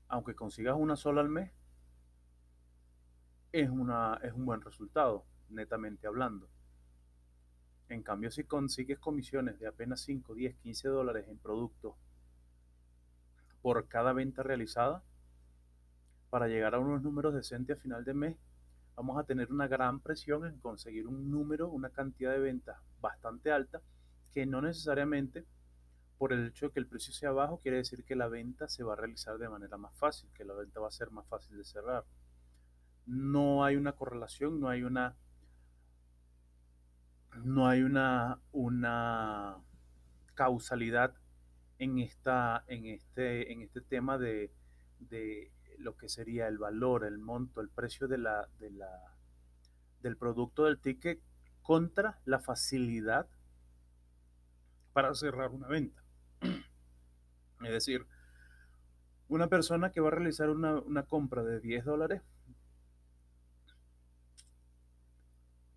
aunque 0.09 0.35
consigas 0.35 0.77
una 0.79 0.97
sola 0.97 1.21
al 1.21 1.29
mes, 1.29 1.53
es, 3.53 3.71
una, 3.71 4.19
es 4.23 4.33
un 4.33 4.45
buen 4.45 4.61
resultado, 4.61 5.25
netamente 5.49 6.07
hablando. 6.07 6.49
En 7.89 8.03
cambio, 8.03 8.31
si 8.31 8.45
consigues 8.45 8.99
comisiones 8.99 9.59
de 9.59 9.67
apenas 9.67 10.01
5, 10.01 10.35
10, 10.35 10.57
15 10.57 10.89
dólares 10.89 11.29
en 11.29 11.39
productos 11.39 11.95
por 13.63 13.87
cada 13.89 14.13
venta 14.13 14.43
realizada, 14.43 15.03
para 16.31 16.49
llegar 16.49 16.75
a 16.75 16.79
unos 16.81 17.03
números 17.03 17.35
decentes 17.35 17.79
a 17.79 17.81
final 17.81 18.05
de 18.05 18.15
mes, 18.15 18.37
vamos 18.97 19.19
a 19.19 19.25
tener 19.25 19.53
una 19.53 19.69
gran 19.69 20.01
presión 20.01 20.45
en 20.47 20.59
conseguir 20.59 21.07
un 21.07 21.31
número, 21.31 21.69
una 21.69 21.91
cantidad 21.91 22.33
de 22.33 22.41
ventas 22.41 22.79
bastante 23.01 23.53
alta, 23.53 23.81
que 24.33 24.47
no 24.47 24.61
necesariamente 24.61 25.45
por 26.19 26.33
el 26.33 26.47
hecho 26.47 26.67
de 26.67 26.73
que 26.73 26.81
el 26.81 26.87
precio 26.87 27.13
sea 27.13 27.31
bajo 27.31 27.59
quiere 27.59 27.79
decir 27.79 28.05
que 28.05 28.17
la 28.17 28.29
venta 28.29 28.69
se 28.69 28.83
va 28.83 28.95
a 28.95 28.97
realizar 28.97 29.39
de 29.39 29.49
manera 29.49 29.77
más 29.77 29.95
fácil, 29.97 30.31
que 30.35 30.45
la 30.45 30.55
venta 30.55 30.81
va 30.81 30.89
a 30.89 30.93
ser 30.93 31.11
más 31.11 31.27
fácil 31.29 31.57
de 31.57 31.65
cerrar. 31.65 32.05
No 33.07 33.65
hay 33.65 33.77
una 33.77 33.93
correlación, 33.93 34.61
no 34.61 34.69
hay 34.69 34.83
una 34.83 35.17
no 37.45 37.69
hay 37.69 37.83
una, 37.83 38.41
una 38.53 39.59
causalidad 40.35 41.15
en, 41.79 41.99
esta, 41.99 42.65
en, 42.67 42.87
este, 42.87 43.53
en 43.53 43.63
este 43.63 43.81
tema 43.83 44.19
de, 44.19 44.51
de 45.01 45.53
lo 45.79 45.97
que 45.97 46.09
sería 46.09 46.49
el 46.49 46.59
valor, 46.59 47.05
el 47.05 47.19
monto, 47.19 47.61
el 47.61 47.69
precio 47.69 48.09
de 48.09 48.19
la, 48.19 48.49
de 48.59 48.71
la, 48.71 48.89
del 50.03 50.17
producto 50.17 50.65
del 50.65 50.79
ticket 50.79 51.21
contra 51.63 52.21
la 52.25 52.39
facilidad 52.39 53.29
para 54.93 55.15
cerrar 55.15 55.51
una 55.51 55.69
venta. 55.69 56.06
Es 57.65 57.71
decir, 57.71 58.07
una 59.29 59.49
persona 59.49 59.91
que 59.91 60.01
va 60.01 60.09
a 60.09 60.13
realizar 60.13 60.51
una, 60.51 60.79
una 60.81 61.05
compra 61.05 61.43
de 61.43 61.61
10 61.61 61.85
dólares 61.85 62.23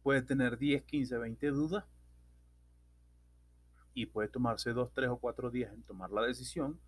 puede 0.04 0.22
tener 0.22 0.58
10, 0.58 0.84
15, 0.84 1.18
20 1.18 1.48
dudas 1.52 1.86
y 3.94 4.08
puede 4.08 4.28
tomarse 4.28 4.72
2, 4.72 4.92
3 4.94 5.10
o 5.10 5.18
4 5.18 5.52
días 5.52 5.74
en 5.74 5.84
tomar 5.84 6.12
la 6.12 6.24
decisión 6.24 6.80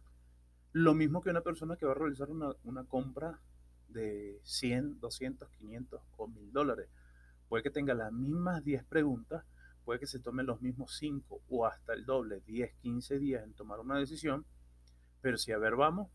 lo 0.74 0.94
mismo 0.94 1.22
que 1.22 1.30
una 1.30 1.42
persona 1.42 1.76
que 1.76 1.86
va 1.86 1.92
a 1.92 1.96
realizar 1.96 2.30
una, 2.30 2.84
compra 2.86 3.40
de 3.90 4.40
100, 4.44 5.00
200, 5.00 5.50
500 5.50 6.02
o 6.18 6.28
1000 6.28 6.54
dólares. 6.54 6.88
Puede 7.50 7.64
que 7.64 7.72
tenga 7.72 7.94
las 7.94 8.14
mismas 8.14 8.64
10 8.64 8.86
preguntas, 8.86 9.44
puede 9.86 10.00
que 10.00 10.08
se 10.08 10.20
tome 10.20 10.44
los 10.44 10.62
mismos 10.62 10.96
5 10.98 11.42
o 11.50 11.66
hasta 11.66 11.94
el 11.94 12.06
doble, 12.06 12.42
10, 12.42 12.74
15 12.76 13.20
días 13.20 13.44
en 13.44 13.54
tomar 13.54 13.80
una 13.80 13.98
decisión, 13.98 14.46
pero 15.22 15.38
si 15.38 15.52
a 15.52 15.58
ver 15.58 15.76
vamos, 15.76 16.10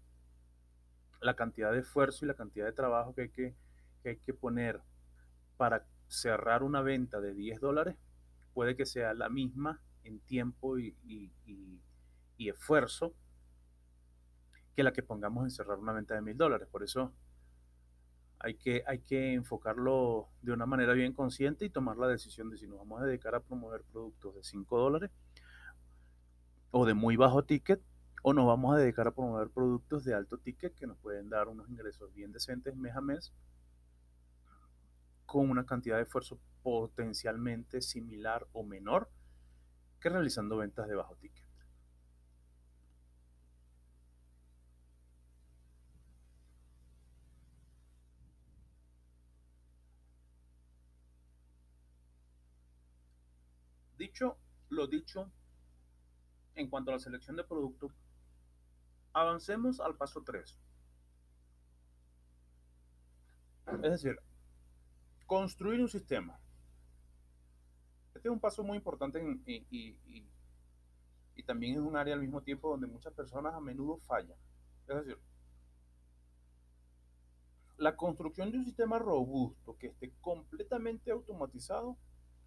la 1.20 1.34
cantidad 1.34 1.72
de 1.72 1.80
esfuerzo 1.80 2.24
y 2.24 2.28
la 2.28 2.34
cantidad 2.34 2.66
de 2.66 2.72
trabajo 2.72 3.14
que 3.14 3.22
hay 3.22 3.30
que, 3.30 3.54
hay 4.04 4.16
que 4.18 4.34
poner 4.34 4.80
para 5.56 5.86
cerrar 6.08 6.62
una 6.62 6.82
venta 6.82 7.20
de 7.20 7.34
10 7.34 7.60
dólares 7.60 7.96
puede 8.54 8.76
que 8.76 8.86
sea 8.86 9.12
la 9.14 9.28
misma 9.28 9.80
en 10.04 10.20
tiempo 10.20 10.78
y, 10.78 10.96
y 12.36 12.48
esfuerzo 12.48 13.14
que 14.76 14.82
la 14.82 14.92
que 14.92 15.02
pongamos 15.02 15.44
en 15.44 15.50
cerrar 15.50 15.78
una 15.78 15.92
venta 15.92 16.14
de 16.14 16.20
mil 16.20 16.36
dólares. 16.36 16.68
Por 16.70 16.82
eso 16.82 17.12
hay 18.38 18.54
que, 18.54 18.82
hay 18.86 18.98
que 19.00 19.32
enfocarlo 19.32 20.28
de 20.42 20.52
una 20.52 20.66
manera 20.66 20.92
bien 20.92 21.12
consciente 21.12 21.64
y 21.64 21.70
tomar 21.70 21.96
la 21.96 22.08
decisión 22.08 22.50
de 22.50 22.58
si 22.58 22.66
nos 22.66 22.78
vamos 22.78 23.02
a 23.02 23.06
dedicar 23.06 23.34
a 23.34 23.40
promover 23.40 23.82
productos 23.82 24.34
de 24.34 24.44
5 24.44 24.78
dólares 24.78 25.10
o 26.70 26.84
de 26.84 26.94
muy 26.94 27.16
bajo 27.16 27.44
ticket 27.44 27.80
o 28.22 28.32
nos 28.34 28.46
vamos 28.46 28.74
a 28.74 28.78
dedicar 28.78 29.06
a 29.06 29.12
promover 29.12 29.48
productos 29.48 30.04
de 30.04 30.14
alto 30.14 30.38
ticket 30.38 30.74
que 30.74 30.86
nos 30.86 30.98
pueden 30.98 31.30
dar 31.30 31.48
unos 31.48 31.68
ingresos 31.68 32.12
bien 32.12 32.32
decentes 32.32 32.76
mes 32.76 32.94
a 32.94 33.00
mes 33.00 33.32
con 35.24 35.48
una 35.48 35.64
cantidad 35.64 35.96
de 35.96 36.02
esfuerzo 36.02 36.38
potencialmente 36.62 37.80
similar 37.80 38.46
o 38.52 38.62
menor 38.62 39.08
que 40.00 40.08
realizando 40.08 40.56
ventas 40.56 40.88
de 40.88 40.94
bajo 40.94 41.16
ticket. 41.16 41.45
Dicho 53.96 54.36
lo 54.68 54.86
dicho, 54.86 55.30
en 56.54 56.68
cuanto 56.68 56.90
a 56.90 56.94
la 56.94 57.00
selección 57.00 57.36
de 57.36 57.44
productos, 57.44 57.92
avancemos 59.12 59.80
al 59.80 59.96
paso 59.96 60.22
3. 60.22 60.58
Es 63.66 63.90
decir, 63.90 64.16
construir 65.26 65.80
un 65.80 65.88
sistema. 65.88 66.38
Este 68.14 68.28
es 68.28 68.32
un 68.32 68.40
paso 68.40 68.62
muy 68.62 68.76
importante 68.76 69.20
y, 69.46 70.26
también 71.44 71.74
es 71.74 71.80
un 71.80 71.96
área 71.96 72.14
al 72.14 72.20
mismo 72.20 72.42
tiempo 72.42 72.70
donde 72.70 72.88
muchas 72.88 73.12
personas 73.12 73.54
a 73.54 73.60
menudo 73.60 73.98
fallan. 73.98 74.36
Es 74.88 74.96
decir, 74.96 75.18
la 77.76 77.94
construcción 77.94 78.50
de 78.50 78.58
un 78.58 78.64
sistema 78.64 78.98
robusto 78.98 79.76
que 79.78 79.88
esté 79.88 80.12
completamente 80.20 81.12
automatizado 81.12 81.96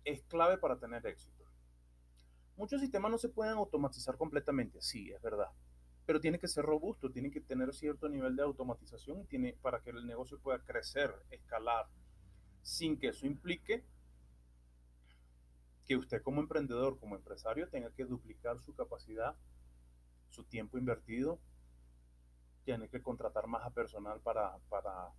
es 0.03 0.21
clave 0.23 0.57
para 0.57 0.77
tener 0.77 1.05
éxito. 1.05 1.38
Muchos 2.59 2.81
sistemas 2.81 3.09
no 3.09 3.17
se 3.17 3.29
pueden 3.29 3.53
automatizar 3.53 4.17
completamente, 4.17 4.81
sí, 4.81 5.09
es 5.11 5.21
verdad, 5.21 5.49
pero 6.05 6.19
tiene 6.19 6.39
que 6.39 6.49
ser 6.49 6.65
robusto, 6.65 7.09
tiene 7.09 7.31
que 7.31 7.39
tener 7.39 7.73
cierto 7.73 8.09
nivel 8.09 8.35
de 8.35 8.43
automatización 8.43 9.25
tiene 9.27 9.53
para 9.61 9.79
que 9.79 9.91
el 9.91 10.05
negocio 10.05 10.37
pueda 10.39 10.59
crecer, 10.59 11.09
escalar, 11.31 11.87
sin 12.61 12.99
que 12.99 13.07
eso 13.07 13.25
implique 13.25 13.85
que 15.85 15.95
usted 15.95 16.21
como 16.21 16.41
emprendedor, 16.41 16.99
como 16.99 17.15
empresario, 17.15 17.69
tenga 17.69 17.91
que 17.91 18.03
duplicar 18.03 18.59
su 18.59 18.75
capacidad, 18.75 19.37
su 20.27 20.43
tiempo 20.43 20.77
invertido, 20.77 21.39
tiene 22.65 22.89
que 22.89 23.01
contratar 23.01 23.47
más 23.47 23.63
a 23.65 23.69
personal 23.69 24.19
para, 24.19 24.57
para 24.67 25.13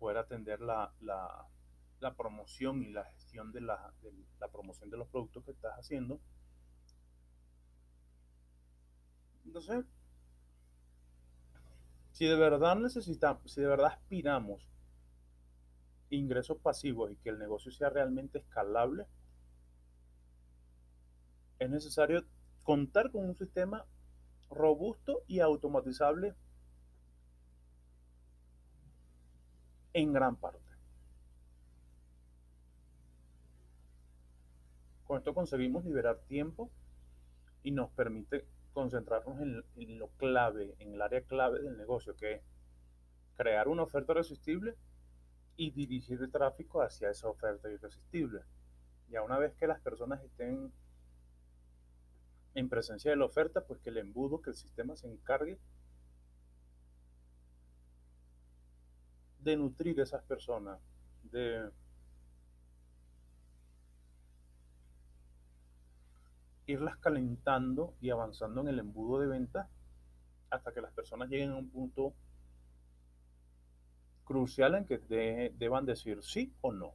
poder 0.00 0.16
atender 0.16 0.60
la, 0.60 0.92
la, 1.00 2.14
promoción 2.16 2.82
y 2.82 2.90
la 2.90 3.04
gestión 3.04 3.52
de 3.52 3.60
de 3.60 3.66
la 4.40 4.48
promoción 4.50 4.90
de 4.90 4.96
los 4.96 5.06
productos 5.06 5.44
que 5.44 5.52
estás 5.52 5.72
haciendo. 5.78 6.20
Entonces, 9.46 9.84
si 12.12 12.26
de 12.26 12.36
verdad 12.36 12.76
necesitamos, 12.76 13.52
si 13.52 13.60
de 13.60 13.68
verdad 13.68 13.92
aspiramos 13.92 14.68
ingresos 16.10 16.58
pasivos 16.58 17.10
y 17.12 17.16
que 17.16 17.30
el 17.30 17.38
negocio 17.38 17.70
sea 17.70 17.90
realmente 17.90 18.38
escalable, 18.38 19.06
es 21.58 21.70
necesario 21.70 22.24
contar 22.64 23.10
con 23.10 23.24
un 23.24 23.36
sistema 23.36 23.86
robusto 24.50 25.22
y 25.26 25.40
automatizable 25.40 26.34
en 29.92 30.12
gran 30.12 30.36
parte. 30.36 30.60
Con 35.06 35.18
esto 35.18 35.34
conseguimos 35.34 35.84
liberar 35.84 36.18
tiempo 36.26 36.70
y 37.62 37.70
nos 37.70 37.90
permite 37.90 38.46
concentrarnos 38.76 39.40
en, 39.40 39.98
lo 39.98 40.08
clave, 40.18 40.76
en 40.80 40.92
el 40.92 41.00
área 41.00 41.22
clave 41.22 41.62
del 41.62 41.78
negocio, 41.78 42.14
que 42.14 42.34
es 42.34 42.42
crear 43.34 43.68
una 43.68 43.84
oferta 43.84 44.12
irresistible 44.12 44.76
y 45.56 45.70
dirigir 45.70 46.20
el 46.20 46.30
tráfico 46.30 46.82
hacia 46.82 47.08
esa 47.08 47.26
oferta 47.26 47.70
irresistible. 47.70 48.42
Ya 49.08 49.22
una 49.22 49.38
vez 49.38 49.54
que 49.54 49.66
las 49.66 49.80
personas 49.80 50.22
estén 50.22 50.70
en 52.54 52.68
presencia 52.68 53.10
de 53.10 53.16
la 53.16 53.24
oferta, 53.24 53.64
pues 53.64 53.80
que 53.80 53.88
el 53.88 53.96
embudo, 53.96 54.42
que 54.42 54.50
el 54.50 54.56
sistema 54.56 54.94
se 54.94 55.08
encargue 55.08 55.58
de 59.38 59.56
nutrir 59.56 59.98
a 60.00 60.02
esas 60.02 60.22
personas, 60.24 60.78
de 61.22 61.70
irlas 66.66 66.96
calentando 66.96 67.94
y 68.00 68.10
avanzando 68.10 68.60
en 68.60 68.68
el 68.68 68.78
embudo 68.78 69.20
de 69.20 69.28
venta 69.28 69.68
hasta 70.50 70.72
que 70.72 70.80
las 70.80 70.92
personas 70.92 71.28
lleguen 71.28 71.52
a 71.52 71.56
un 71.56 71.70
punto 71.70 72.14
crucial 74.24 74.74
en 74.74 74.84
que 74.84 74.98
deban 75.56 75.86
decir 75.86 76.22
sí 76.22 76.52
o 76.60 76.72
no. 76.72 76.94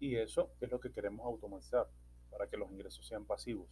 Y 0.00 0.16
eso 0.16 0.50
es 0.60 0.70
lo 0.70 0.80
que 0.80 0.90
queremos 0.90 1.24
automatizar 1.24 1.88
para 2.28 2.48
que 2.48 2.56
los 2.56 2.70
ingresos 2.72 3.06
sean 3.06 3.24
pasivos. 3.24 3.68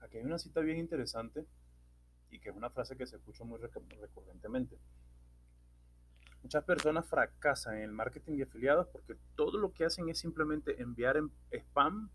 Aquí 0.00 0.18
hay 0.18 0.24
una 0.24 0.38
cita 0.38 0.60
bien 0.60 0.78
interesante 0.78 1.46
y 2.30 2.38
que 2.38 2.50
es 2.50 2.56
una 2.56 2.70
frase 2.70 2.96
que 2.96 3.06
se 3.06 3.16
escucha 3.16 3.42
muy 3.44 3.58
recurrentemente. 3.58 4.78
Muchas 6.42 6.64
personas 6.64 7.06
fracasan 7.06 7.76
en 7.76 7.82
el 7.82 7.92
marketing 7.92 8.36
de 8.36 8.44
afiliados 8.44 8.86
porque 8.88 9.14
todo 9.36 9.58
lo 9.58 9.72
que 9.72 9.84
hacen 9.84 10.08
es 10.08 10.18
simplemente 10.18 10.80
enviar 10.80 11.18
en 11.18 11.30
spam, 11.52 12.10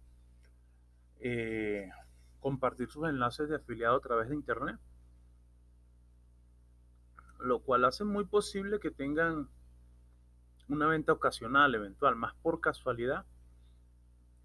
eh, 1.19 1.89
compartir 2.39 2.89
sus 2.89 3.07
enlaces 3.07 3.49
de 3.49 3.55
afiliado 3.55 3.97
a 3.97 4.01
través 4.01 4.29
de 4.29 4.35
internet, 4.35 4.77
lo 7.39 7.59
cual 7.59 7.85
hace 7.85 8.03
muy 8.03 8.25
posible 8.25 8.79
que 8.79 8.89
tengan 8.89 9.47
una 10.69 10.87
venta 10.87 11.13
ocasional, 11.13 11.75
eventual, 11.75 12.15
más 12.15 12.33
por 12.41 12.59
casualidad 12.59 13.25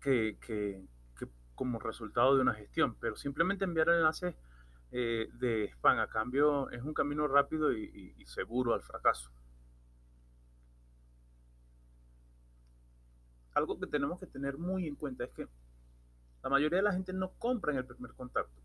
que, 0.01 0.87
como 1.55 1.79
resultado 1.79 2.37
de 2.37 2.43
una 2.43 2.55
gestión, 2.55 2.97
pero 3.01 3.17
simplemente 3.17 3.65
enviar 3.65 3.89
enlaces 3.89 4.35
eh, 4.93 5.31
de 5.35 5.65
spam 5.73 5.99
a 5.99 6.07
cambio 6.07 6.71
es 6.71 6.83
un 6.83 6.95
camino 6.95 7.27
rápido 7.29 7.73
y 7.73 8.25
seguro 8.27 8.75
al 8.75 8.83
fracaso. 8.83 9.31
Algo 13.55 13.79
que 13.79 13.87
tenemos 13.87 14.19
que 14.19 14.27
tener 14.27 14.59
muy 14.59 14.87
en 14.87 14.97
cuenta 14.97 15.25
es 15.25 15.31
que 15.31 15.49
la 16.43 16.51
mayoría 16.51 16.79
de 16.79 16.85
la 16.85 16.93
gente 16.93 17.13
no 17.13 17.33
compra 17.33 17.73
en 17.73 17.79
el 17.79 17.85
primer 17.85 18.13
contacto. 18.15 18.61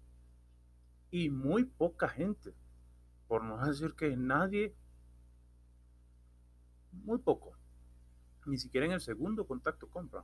Y 1.11 1.29
muy 1.29 1.65
poca 1.65 2.07
gente, 2.07 2.53
por 3.27 3.43
no 3.43 3.57
decir 3.65 3.93
que 3.93 4.15
nadie, 4.15 4.75
muy 6.91 7.17
poco, 7.19 7.57
ni 8.45 8.57
siquiera 8.57 8.85
en 8.85 8.93
el 8.93 9.01
segundo 9.01 9.45
contacto 9.45 9.87
compra. 9.87 10.23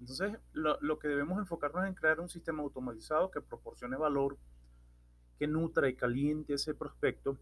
Entonces, 0.00 0.38
lo, 0.52 0.98
que 0.98 1.08
debemos 1.08 1.38
enfocarnos 1.38 1.82
es 1.82 1.88
en 1.88 1.94
crear 1.94 2.20
un 2.20 2.28
sistema 2.28 2.62
automatizado 2.62 3.30
que 3.30 3.40
proporcione 3.40 3.96
valor, 3.96 4.38
que 5.38 5.46
nutra 5.46 5.88
y 5.88 5.94
caliente 5.94 6.54
ese 6.54 6.74
prospecto 6.74 7.36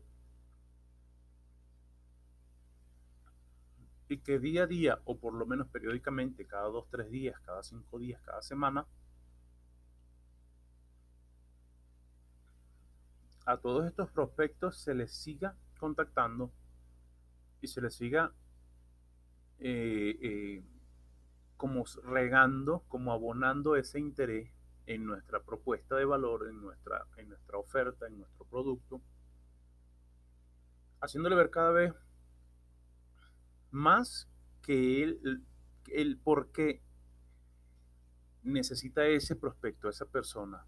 y 4.09 4.19
que 4.19 4.39
día 4.39 4.65
a 4.65 4.67
día, 4.67 5.01
o 5.05 5.19
por 5.19 5.35
lo 5.35 5.47
menos 5.47 5.69
periódicamente, 5.69 6.47
cada 6.47 6.69
dos, 6.69 6.87
tres 6.91 7.11
días, 7.11 7.39
cada 7.41 7.63
cinco 7.63 7.99
días, 7.99 8.21
cada 8.23 8.43
semana, 8.43 8.87
a 13.47 13.57
todos 13.59 13.87
estos 13.87 14.11
prospectos 14.11 14.79
se 14.79 14.95
les 14.95 15.13
siga 15.13 15.57
contactando 15.79 16.53
y 17.61 17.69
se 17.69 17.81
les 17.81 17.95
siga 17.95 18.33
eh, 19.59 20.19
eh, 20.21 20.65
como 21.57 21.85
regando, 22.05 22.85
como 22.89 23.13
abonando 23.13 23.77
ese 23.77 23.99
interés 23.99 24.51
en 24.87 25.05
nuestra 25.05 25.41
propuesta 25.41 25.97
de 25.97 26.05
valor, 26.05 26.49
en 26.49 26.61
nuestra, 26.61 27.07
en 27.17 27.29
nuestra 27.29 27.59
oferta, 27.59 28.07
en 28.07 28.19
nuestro 28.19 28.45
producto, 28.47 29.01
haciéndole 31.01 31.37
ver 31.37 31.51
cada 31.51 31.71
vez 31.71 31.95
más 33.77 34.27
que 34.63 35.03
el, 35.03 36.19
por 36.25 36.51
qué 36.51 36.83
necesita 38.43 39.07
ese 39.07 39.37
prospecto, 39.37 39.91
esa 39.91 40.07
persona, 40.07 40.67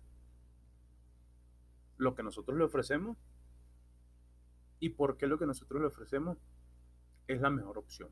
lo 1.96 2.14
que 2.14 2.22
nosotros 2.22 2.58
le 2.58 2.64
ofrecemos 2.64 3.16
y 4.78 4.90
por 4.90 5.16
qué 5.16 5.26
lo 5.26 5.38
que 5.38 5.46
nosotros 5.46 5.80
le 5.80 5.86
ofrecemos 5.86 6.36
es 7.26 7.40
la 7.40 7.48
mejor 7.48 7.78
opción. 7.78 8.10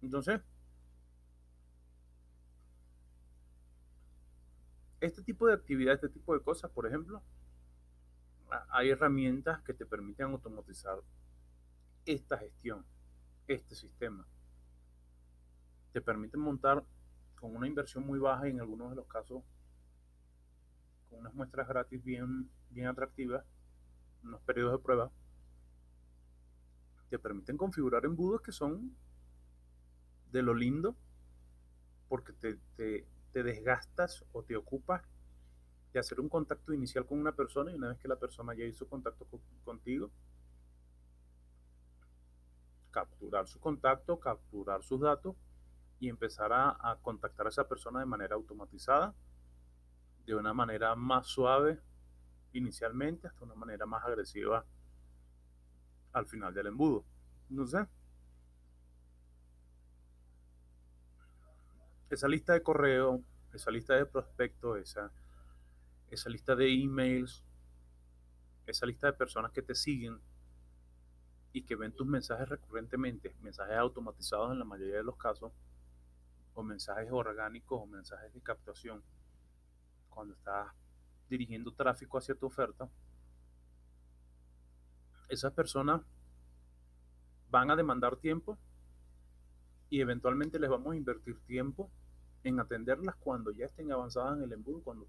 Entonces, 0.00 0.40
este 5.00 5.22
tipo 5.22 5.48
de 5.48 5.54
actividad, 5.54 5.94
este 5.94 6.08
tipo 6.08 6.34
de 6.34 6.42
cosas, 6.42 6.70
por 6.70 6.86
ejemplo, 6.86 7.20
hay 8.70 8.90
herramientas 8.90 9.60
que 9.62 9.74
te 9.74 9.84
permiten 9.84 10.26
automatizar 10.26 11.00
esta 12.06 12.38
gestión, 12.38 12.86
este 13.48 13.74
sistema. 13.74 14.26
Te 15.92 16.00
permiten 16.00 16.40
montar 16.40 16.84
con 17.36 17.54
una 17.54 17.66
inversión 17.66 18.06
muy 18.06 18.18
baja 18.18 18.48
y 18.48 18.52
en 18.52 18.60
algunos 18.60 18.90
de 18.90 18.96
los 18.96 19.06
casos 19.06 19.42
con 21.10 21.20
unas 21.20 21.34
muestras 21.34 21.68
gratis 21.68 22.02
bien, 22.02 22.50
bien 22.70 22.86
atractivas, 22.86 23.44
unos 24.22 24.40
periodos 24.42 24.72
de 24.72 24.78
prueba, 24.78 25.10
te 27.10 27.18
permiten 27.18 27.56
configurar 27.56 28.04
embudos 28.04 28.40
que 28.40 28.52
son 28.52 28.96
de 30.32 30.42
lo 30.42 30.54
lindo 30.54 30.96
porque 32.08 32.32
te, 32.32 32.58
te 33.32 33.42
desgastas 33.42 34.24
o 34.32 34.42
te 34.42 34.56
ocupas 34.56 35.02
de 35.92 36.00
hacer 36.00 36.18
un 36.18 36.28
contacto 36.28 36.72
inicial 36.72 37.06
con 37.06 37.20
una 37.20 37.32
persona 37.32 37.70
y 37.70 37.74
una 37.74 37.88
vez 37.88 37.98
que 37.98 38.08
la 38.08 38.16
persona 38.16 38.54
ya 38.54 38.64
hizo 38.64 38.88
contacto 38.88 39.26
contigo, 39.64 40.10
capturar 42.94 43.48
su 43.48 43.58
contacto, 43.58 44.20
capturar 44.20 44.84
sus 44.84 45.00
datos 45.00 45.34
y 45.98 46.08
empezar 46.08 46.52
a, 46.52 46.96
contactar 47.02 47.46
a 47.46 47.48
esa 47.48 47.66
persona 47.66 47.98
de 47.98 48.06
manera 48.06 48.36
automatizada, 48.36 49.12
de 50.24 50.34
una 50.36 50.54
manera 50.54 50.94
más 50.94 51.26
suave 51.26 51.80
inicialmente 52.52 53.26
hasta 53.26 53.44
una 53.44 53.56
manera 53.56 53.84
más 53.84 54.04
agresiva 54.04 54.64
al 56.12 56.26
final 56.26 56.54
del 56.54 56.68
embudo. 56.68 57.04
No 57.48 57.66
sé. 57.66 57.84
Esa 62.10 62.28
lista 62.28 62.52
de 62.52 62.62
correo, 62.62 63.24
esa 63.52 63.72
lista 63.72 63.94
de 63.94 64.06
prospectos, 64.06 64.78
esa, 64.78 65.10
esa 66.10 66.30
lista 66.30 66.54
de 66.54 66.72
emails, 66.72 67.44
esa 68.66 68.86
lista 68.86 69.08
de 69.08 69.14
personas 69.14 69.50
que 69.50 69.62
te 69.62 69.74
siguen 69.74 70.20
y 71.54 71.62
que 71.62 71.76
ven 71.76 71.92
tus 71.92 72.04
mensajes 72.04 72.48
recurrentemente, 72.48 73.32
mensajes 73.40 73.76
automatizados 73.76 74.50
en 74.50 74.58
la 74.58 74.64
mayoría 74.64 74.96
de 74.96 75.04
los 75.04 75.16
casos, 75.16 75.52
o 76.52 76.64
mensajes 76.64 77.08
orgánicos 77.12 77.80
o 77.80 77.86
mensajes 77.86 78.34
de 78.34 78.40
captación, 78.40 79.04
cuando 80.10 80.34
estás 80.34 80.72
dirigiendo 81.30 81.72
tráfico 81.72 82.18
hacia 82.18 82.34
tu 82.34 82.46
oferta, 82.46 82.88
esas 85.28 85.52
personas 85.52 86.02
van 87.50 87.70
a 87.70 87.76
demandar 87.76 88.16
tiempo 88.16 88.58
y 89.90 90.00
eventualmente 90.00 90.58
les 90.58 90.68
vamos 90.68 90.94
a 90.94 90.96
invertir 90.96 91.38
tiempo 91.46 91.88
en 92.42 92.58
atenderlas 92.58 93.14
cuando 93.14 93.52
ya 93.52 93.66
estén 93.66 93.92
avanzadas 93.92 94.38
en 94.38 94.42
el 94.42 94.52
embudo, 94.52 94.82
cuando 94.82 95.06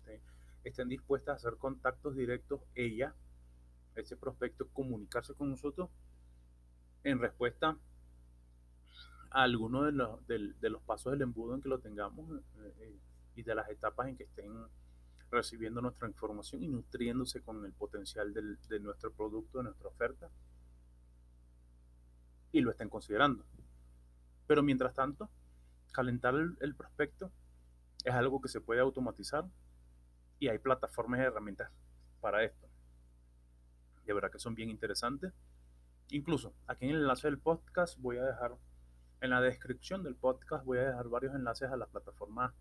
estén 0.63 0.89
dispuestas 0.89 1.33
a 1.33 1.35
hacer 1.37 1.57
contactos 1.57 2.15
directos, 2.15 2.61
ella, 2.75 3.15
ese 3.95 4.15
prospecto, 4.15 4.67
comunicarse 4.67 5.33
con 5.33 5.49
nosotros 5.49 5.89
en 7.05 7.19
respuesta 7.19 7.77
a 9.31 9.43
alguno 9.43 9.83
de 9.83 9.91
los, 9.93 10.27
de, 10.27 10.69
los 10.69 10.81
pasos 10.81 11.13
del 11.13 11.21
embudo 11.21 11.55
en 11.55 11.61
que 11.61 11.69
lo 11.69 11.79
tengamos 11.79 12.29
eh, 12.59 12.73
eh, 12.79 12.99
y 13.35 13.43
de 13.43 13.55
las 13.55 13.69
etapas 13.69 14.07
en 14.07 14.17
que 14.17 14.23
estén 14.23 14.51
recibiendo 15.31 15.81
nuestra 15.81 16.07
información 16.07 16.63
y 16.63 16.67
nutriéndose 16.67 17.41
con 17.41 17.65
el 17.65 17.73
potencial 17.73 18.33
de 18.33 18.79
nuestro 18.79 19.11
producto, 19.11 19.59
de 19.59 19.65
nuestra 19.65 19.89
oferta, 19.89 20.29
y 22.51 22.61
lo 22.61 22.71
estén 22.71 22.89
considerando. 22.89 23.45
Pero 24.47 24.63
mientras 24.63 24.93
tanto, 24.93 25.29
calentar 25.91 26.35
el, 26.35 26.75
prospecto 26.75 27.31
es 28.03 28.13
algo 28.13 28.41
que 28.41 28.47
se 28.47 28.61
puede 28.61 28.81
automatizar 28.81 29.45
y 30.39 30.47
hay 30.47 30.59
plataformas 30.59 31.19
y 31.19 31.23
herramientas 31.23 31.69
para 32.21 32.43
esto. 32.43 32.67
De 34.05 34.13
verdad 34.13 34.31
que 34.31 34.39
son 34.39 34.55
bien 34.55 34.69
interesantes. 34.69 35.33
Incluso 36.09 36.53
aquí 36.67 36.85
en 36.85 36.91
el 36.91 37.01
enlace 37.01 37.27
del 37.27 37.39
podcast 37.39 37.99
voy 37.99 38.17
a 38.17 38.23
dejar, 38.23 38.55
en 39.21 39.29
la 39.29 39.41
descripción 39.41 40.03
del 40.03 40.15
podcast 40.15 40.65
voy 40.65 40.77
a 40.77 40.85
dejar 40.87 41.09
varios 41.09 41.35
enlaces 41.35 41.69
a 41.71 41.77
las 41.77 41.89
plataformas. 41.89 42.53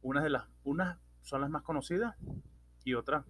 Unas 0.00 0.24
de 0.24 0.30
las, 0.30 0.48
unas 0.64 0.98
son 1.22 1.40
las 1.40 1.50
más 1.50 1.62
conocidas 1.62 2.16
y 2.84 2.94
otras 2.94 3.24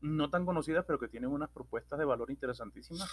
no 0.00 0.30
tan 0.30 0.44
conocidas, 0.44 0.84
pero 0.86 0.98
que 0.98 1.08
tienen 1.08 1.30
unas 1.30 1.50
propuestas 1.50 1.98
de 1.98 2.04
valor 2.04 2.30
interesantísimas 2.30 3.10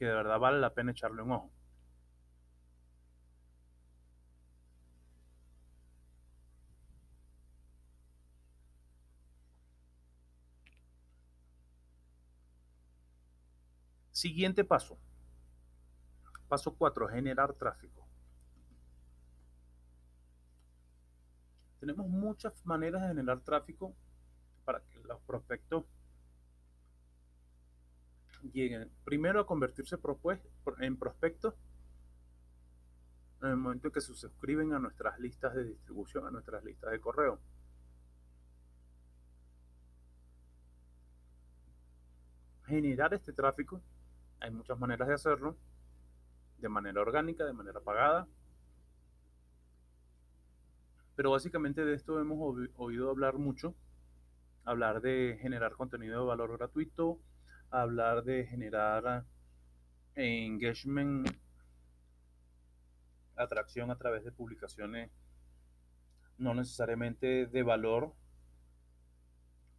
que 0.00 0.06
de 0.06 0.14
verdad 0.14 0.38
vale 0.38 0.58
la 0.58 0.72
pena 0.72 0.92
echarle 0.92 1.20
un 1.20 1.32
ojo. 1.32 1.50
Siguiente 14.20 14.64
paso. 14.64 14.98
Paso 16.46 16.74
4, 16.74 17.08
generar 17.08 17.54
tráfico. 17.54 18.06
Tenemos 21.78 22.06
muchas 22.06 22.52
maneras 22.66 23.00
de 23.00 23.08
generar 23.08 23.40
tráfico 23.40 23.96
para 24.66 24.82
que 24.82 24.98
los 24.98 25.22
prospectos 25.22 25.86
lleguen 28.52 28.90
primero 29.04 29.40
a 29.40 29.46
convertirse 29.46 29.96
en 30.80 30.98
prospectos 30.98 31.54
en 33.40 33.48
el 33.48 33.56
momento 33.56 33.88
en 33.88 33.94
que 33.94 34.02
se 34.02 34.12
suscriben 34.12 34.74
a 34.74 34.78
nuestras 34.78 35.18
listas 35.18 35.54
de 35.54 35.64
distribución, 35.64 36.26
a 36.26 36.30
nuestras 36.30 36.62
listas 36.62 36.90
de 36.90 37.00
correo. 37.00 37.40
Generar 42.66 43.14
este 43.14 43.32
tráfico 43.32 43.80
hay 44.40 44.50
muchas 44.50 44.78
maneras 44.78 45.08
de 45.08 45.14
hacerlo, 45.14 45.56
de 46.58 46.68
manera 46.68 47.00
orgánica, 47.00 47.44
de 47.44 47.52
manera 47.52 47.80
pagada. 47.80 48.26
Pero 51.14 51.30
básicamente 51.32 51.84
de 51.84 51.94
esto 51.94 52.20
hemos 52.20 52.56
oído 52.76 53.10
hablar 53.10 53.38
mucho. 53.38 53.74
Hablar 54.64 55.00
de 55.00 55.38
generar 55.40 55.72
contenido 55.72 56.20
de 56.20 56.26
valor 56.26 56.56
gratuito, 56.56 57.18
hablar 57.70 58.24
de 58.24 58.46
generar 58.46 59.24
engagement, 60.14 61.28
atracción 63.36 63.90
a 63.90 63.96
través 63.96 64.24
de 64.24 64.32
publicaciones 64.32 65.10
no 66.38 66.54
necesariamente 66.54 67.46
de 67.46 67.62
valor, 67.62 68.14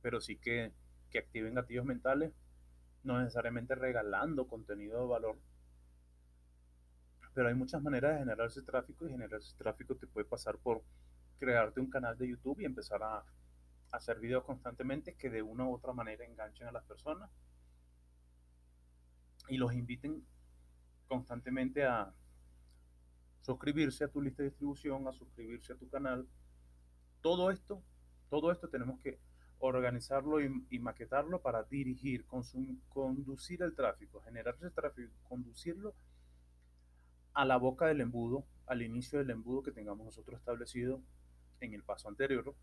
pero 0.01 0.21
sí 0.21 0.37
que, 0.37 0.71
que 1.09 1.19
activen 1.19 1.55
gatillos 1.55 1.85
mentales 1.85 2.33
no 3.03 3.19
necesariamente 3.19 3.75
regalando 3.75 4.47
contenido 4.47 5.01
de 5.01 5.07
valor. 5.07 5.37
Pero 7.33 7.47
hay 7.47 7.55
muchas 7.55 7.81
maneras 7.81 8.13
de 8.13 8.19
generar 8.19 8.47
ese 8.47 8.61
tráfico 8.61 9.05
y 9.05 9.11
generar 9.11 9.39
ese 9.39 9.55
tráfico 9.57 9.95
te 9.95 10.07
puede 10.07 10.25
pasar 10.25 10.57
por 10.57 10.83
crearte 11.39 11.79
un 11.79 11.89
canal 11.89 12.17
de 12.17 12.27
YouTube 12.27 12.59
y 12.59 12.65
empezar 12.65 13.01
a, 13.03 13.23
hacer 13.91 14.19
videos 14.19 14.45
constantemente 14.45 15.15
que 15.15 15.29
de 15.29 15.41
una 15.41 15.65
u 15.65 15.73
otra 15.73 15.91
manera 15.91 16.23
enganchen 16.23 16.65
a 16.65 16.71
las 16.71 16.85
personas 16.85 17.29
y 19.49 19.57
los 19.57 19.73
inviten 19.73 20.25
constantemente 21.09 21.83
a 21.83 22.13
suscribirse 23.41 24.05
a 24.05 24.07
tu 24.07 24.21
lista 24.21 24.43
de 24.43 24.49
distribución, 24.49 25.09
a 25.09 25.11
suscribirse 25.11 25.73
a 25.73 25.75
tu 25.75 25.89
canal. 25.89 26.25
Todo 27.19 27.51
esto, 27.51 27.83
todo 28.29 28.49
esto 28.49 28.69
tenemos 28.69 28.97
que 29.01 29.19
organizarlo 29.61 30.41
y, 30.41 30.79
maquetarlo 30.79 31.41
para 31.41 31.63
dirigir, 31.63 32.25
conducir 32.89 33.61
el 33.61 33.75
tráfico, 33.75 34.21
generar 34.21 34.55
ese 34.55 34.71
tráfico, 34.71 35.11
conducirlo 35.29 35.93
a 37.33 37.45
la 37.45 37.57
boca 37.57 37.85
del 37.85 38.01
embudo, 38.01 38.43
al 38.65 38.81
inicio 38.81 39.19
del 39.19 39.29
embudo 39.29 39.63
que 39.63 39.71
tengamos 39.71 40.05
nosotros 40.05 40.39
establecido 40.39 41.01
en 41.59 41.73
el 41.73 41.83
paso 41.83 42.09
anterior. 42.09 42.55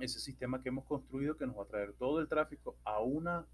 Ese 0.00 0.18
sistema 0.18 0.60
que 0.60 0.68
hemos 0.68 0.84
construido 0.84 1.36
que 1.36 1.46
nos 1.46 1.56
va 1.56 1.62
a 1.62 1.68
traer 1.68 1.92
todo 1.94 2.20
el 2.20 2.28
tráfico 2.28 2.76
a 2.84 3.00
una 3.00 3.46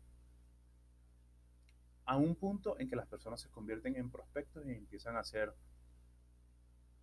a 2.04 2.16
un 2.16 2.34
punto 2.34 2.78
en 2.80 2.88
que 2.88 2.96
las 2.96 3.06
personas 3.06 3.40
se 3.40 3.48
convierten 3.48 3.94
en 3.94 4.10
prospectos 4.10 4.66
y 4.66 4.72
empiezan 4.72 5.16
a 5.16 5.22
ser 5.22 5.54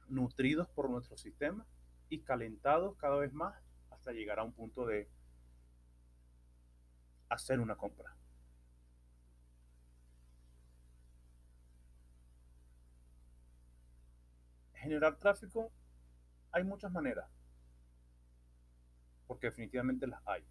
nutridos 0.09 0.67
por 0.69 0.89
nuestro 0.89 1.17
sistema 1.17 1.65
y 2.09 2.19
calentados 2.19 2.97
cada 2.97 3.15
vez 3.15 3.31
más 3.31 3.55
hasta 3.99 4.13
llegar 4.13 4.39
a 4.39 4.43
un 4.43 4.53
punto 4.53 4.85
de 4.85 5.09
hacer 7.27 7.59
una 7.59 7.75
compra. 7.75 8.15
Generar 14.73 15.17
tráfico, 15.17 15.69
hay 16.53 16.63
muchas 16.63 16.91
maneras, 16.93 17.29
porque 19.27 19.47
definitivamente 19.47 20.07
las 20.07 20.25
hay. 20.25 20.45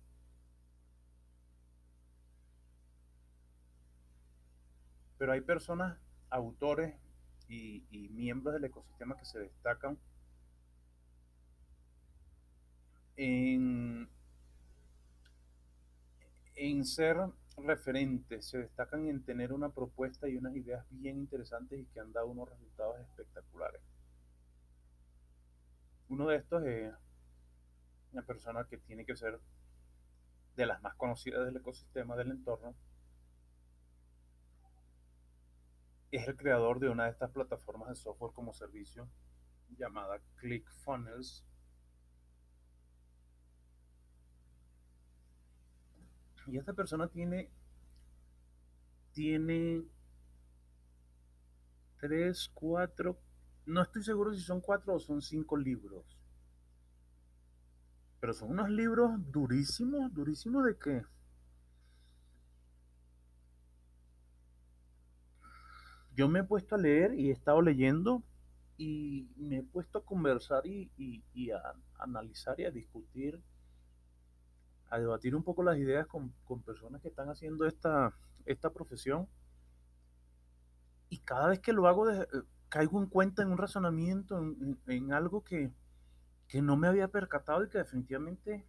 Pero 5.16 5.32
hay 5.32 5.40
personas, 5.40 5.98
autores 6.28 6.94
y, 7.48 7.86
y 7.90 8.10
miembros 8.10 8.52
del 8.52 8.64
ecosistema 8.64 9.16
que 9.16 9.24
se 9.24 9.38
destacan 9.38 9.98
en 13.18 14.08
ser 16.84 17.16
referentes, 17.56 18.46
se 18.46 18.58
destacan 18.58 19.08
en 19.08 19.24
tener 19.24 19.52
una 19.52 19.70
propuesta 19.70 20.28
y 20.28 20.36
unas 20.36 20.54
ideas 20.54 20.86
bien 20.90 21.18
interesantes 21.18 21.80
y 21.80 21.86
que 21.86 21.98
han 22.00 22.12
dado 22.12 22.28
unos 22.28 22.48
resultados 22.48 23.00
espectaculares. 23.00 23.82
Uno 26.08 26.28
de 26.28 26.36
estos 26.36 26.64
es 26.64 26.94
una 28.12 28.22
persona 28.22 28.64
que 28.64 28.78
tiene 28.78 29.04
que 29.04 29.16
ser 29.16 29.40
de 30.56 30.66
las 30.66 30.80
más 30.82 30.94
conocidas 30.94 31.44
del 31.44 31.56
ecosistema 31.56 32.16
del 32.16 32.30
entorno. 32.30 32.74
Es 36.10 36.26
el 36.26 36.36
creador 36.36 36.78
de 36.80 36.88
una 36.88 37.04
de 37.04 37.10
estas 37.10 37.30
plataformas 37.32 37.88
de 37.88 37.96
software 37.96 38.32
como 38.32 38.54
servicio 38.54 39.08
llamada 39.76 40.20
ClickFunnels. 40.36 41.44
Y 46.48 46.56
esta 46.56 46.72
persona 46.72 47.08
tiene, 47.08 47.50
tiene 49.12 49.84
tres, 52.00 52.50
cuatro, 52.54 53.18
no 53.66 53.82
estoy 53.82 54.02
seguro 54.02 54.32
si 54.32 54.40
son 54.40 54.62
cuatro 54.62 54.94
o 54.94 54.98
son 54.98 55.20
cinco 55.20 55.58
libros. 55.58 56.04
Pero 58.20 58.32
son 58.32 58.50
unos 58.52 58.70
libros 58.70 59.12
durísimos, 59.30 60.12
durísimos 60.14 60.64
de 60.64 60.76
que 60.78 61.02
yo 66.16 66.28
me 66.28 66.40
he 66.40 66.44
puesto 66.44 66.76
a 66.76 66.78
leer 66.78 67.12
y 67.14 67.28
he 67.28 67.32
estado 67.32 67.60
leyendo 67.60 68.24
y 68.78 69.28
me 69.36 69.58
he 69.58 69.62
puesto 69.62 69.98
a 69.98 70.04
conversar 70.04 70.66
y, 70.66 70.90
a, 71.50 71.74
analizar 71.98 72.58
y 72.58 72.64
a 72.64 72.70
discutir, 72.70 73.38
a 74.90 74.98
debatir 74.98 75.36
un 75.36 75.42
poco 75.42 75.62
las 75.62 75.78
ideas 75.78 76.06
con, 76.06 76.32
personas 76.64 77.00
que 77.02 77.08
están 77.08 77.28
haciendo 77.28 77.66
esta, 77.66 78.14
esta 78.46 78.70
profesión. 78.70 79.28
Y 81.10 81.18
cada 81.18 81.48
vez 81.48 81.60
que 81.60 81.72
lo 81.72 81.86
hago, 81.86 82.10
eh, 82.10 82.26
caigo 82.68 83.00
en 83.00 83.06
cuenta 83.06 83.42
en 83.42 83.50
un 83.50 83.58
razonamiento, 83.58 84.38
en, 84.86 85.12
algo 85.12 85.42
que, 85.42 85.72
que 86.48 86.62
no 86.62 86.76
me 86.76 86.88
había 86.88 87.08
percatado 87.08 87.64
y 87.64 87.68
que 87.68 87.78
definitivamente 87.78 88.66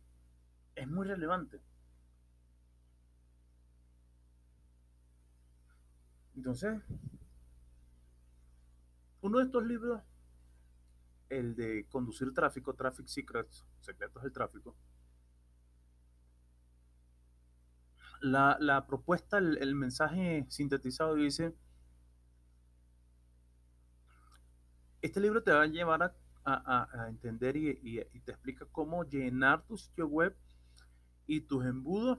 es 0.75 0.87
muy 0.87 1.07
relevante. 1.07 1.61
Entonces, 6.35 6.81
uno 9.21 9.39
de 9.39 9.43
estos 9.45 9.65
libros, 9.65 10.01
el 11.29 11.55
de 11.55 11.85
conducir 11.89 12.33
tráfico, 12.33 12.73
Traffic 12.73 13.07
Secrets, 13.07 13.65
secretos 13.81 14.23
del 14.23 14.31
tráfico, 14.31 14.75
la, 18.19 18.85
propuesta, 18.87 19.37
el, 19.37 19.75
mensaje 19.75 20.45
sintetizado 20.49 21.15
dice, 21.15 21.55
este 25.01 25.19
libro 25.19 25.41
te 25.43 25.51
va 25.51 25.63
a 25.63 25.67
llevar 25.67 26.15
a, 26.45 27.07
entender 27.07 27.55
y, 27.55 27.79
y, 27.83 28.19
te 28.21 28.31
explica 28.31 28.65
cómo 28.71 29.03
llenar 29.03 29.63
tu 29.65 29.77
sitio 29.77 30.07
web 30.07 30.35
y 31.27 31.41
tus 31.41 31.63
embudos 31.65 32.17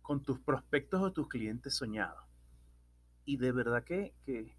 con 0.00 0.22
tus 0.22 0.38
prospectos 0.40 1.02
o 1.02 1.12
tus 1.12 1.28
clientes 1.28 1.74
soñados 1.74 2.30
y 3.30 3.36
de 3.36 3.52
verdad 3.52 3.84
que, 3.84 4.12
eh, 4.26 4.56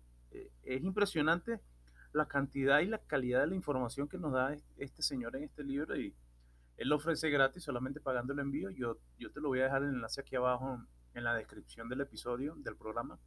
es 0.63 0.82
impresionante 0.82 1.59
la 2.13 2.26
cantidad 2.26 2.80
y 2.80 2.86
la 2.86 2.99
calidad 2.99 3.41
de 3.41 3.47
la 3.47 3.55
información 3.55 4.07
que 4.07 4.17
nos 4.17 4.32
da 4.32 4.55
este 4.78 5.01
señor 5.01 5.36
en 5.36 5.43
este 5.43 5.61
libro 5.61 5.97
y 5.97 6.15
él 6.82 6.89
lo 6.89 6.95
ofrece 6.95 7.29
gratis 7.29 7.63
solamente 7.63 8.01
pagando 8.01 8.34
el 8.34 8.39
envío. 8.39 8.71
Yo, 8.71 8.97
yo 9.19 9.32
te 9.32 9.39
lo 9.39 9.49
voy 9.49 9.59
a 9.59 9.65
dejar 9.65 9.84
el 9.84 9.89
enlace 9.89 10.21
aquí 10.21 10.36
abajo 10.36 10.84
en 11.13 11.23
la 11.23 11.36
descripción 11.36 11.88
del 11.89 12.01
episodio, 12.01 12.55
del 12.55 12.75
programa. 12.75 13.19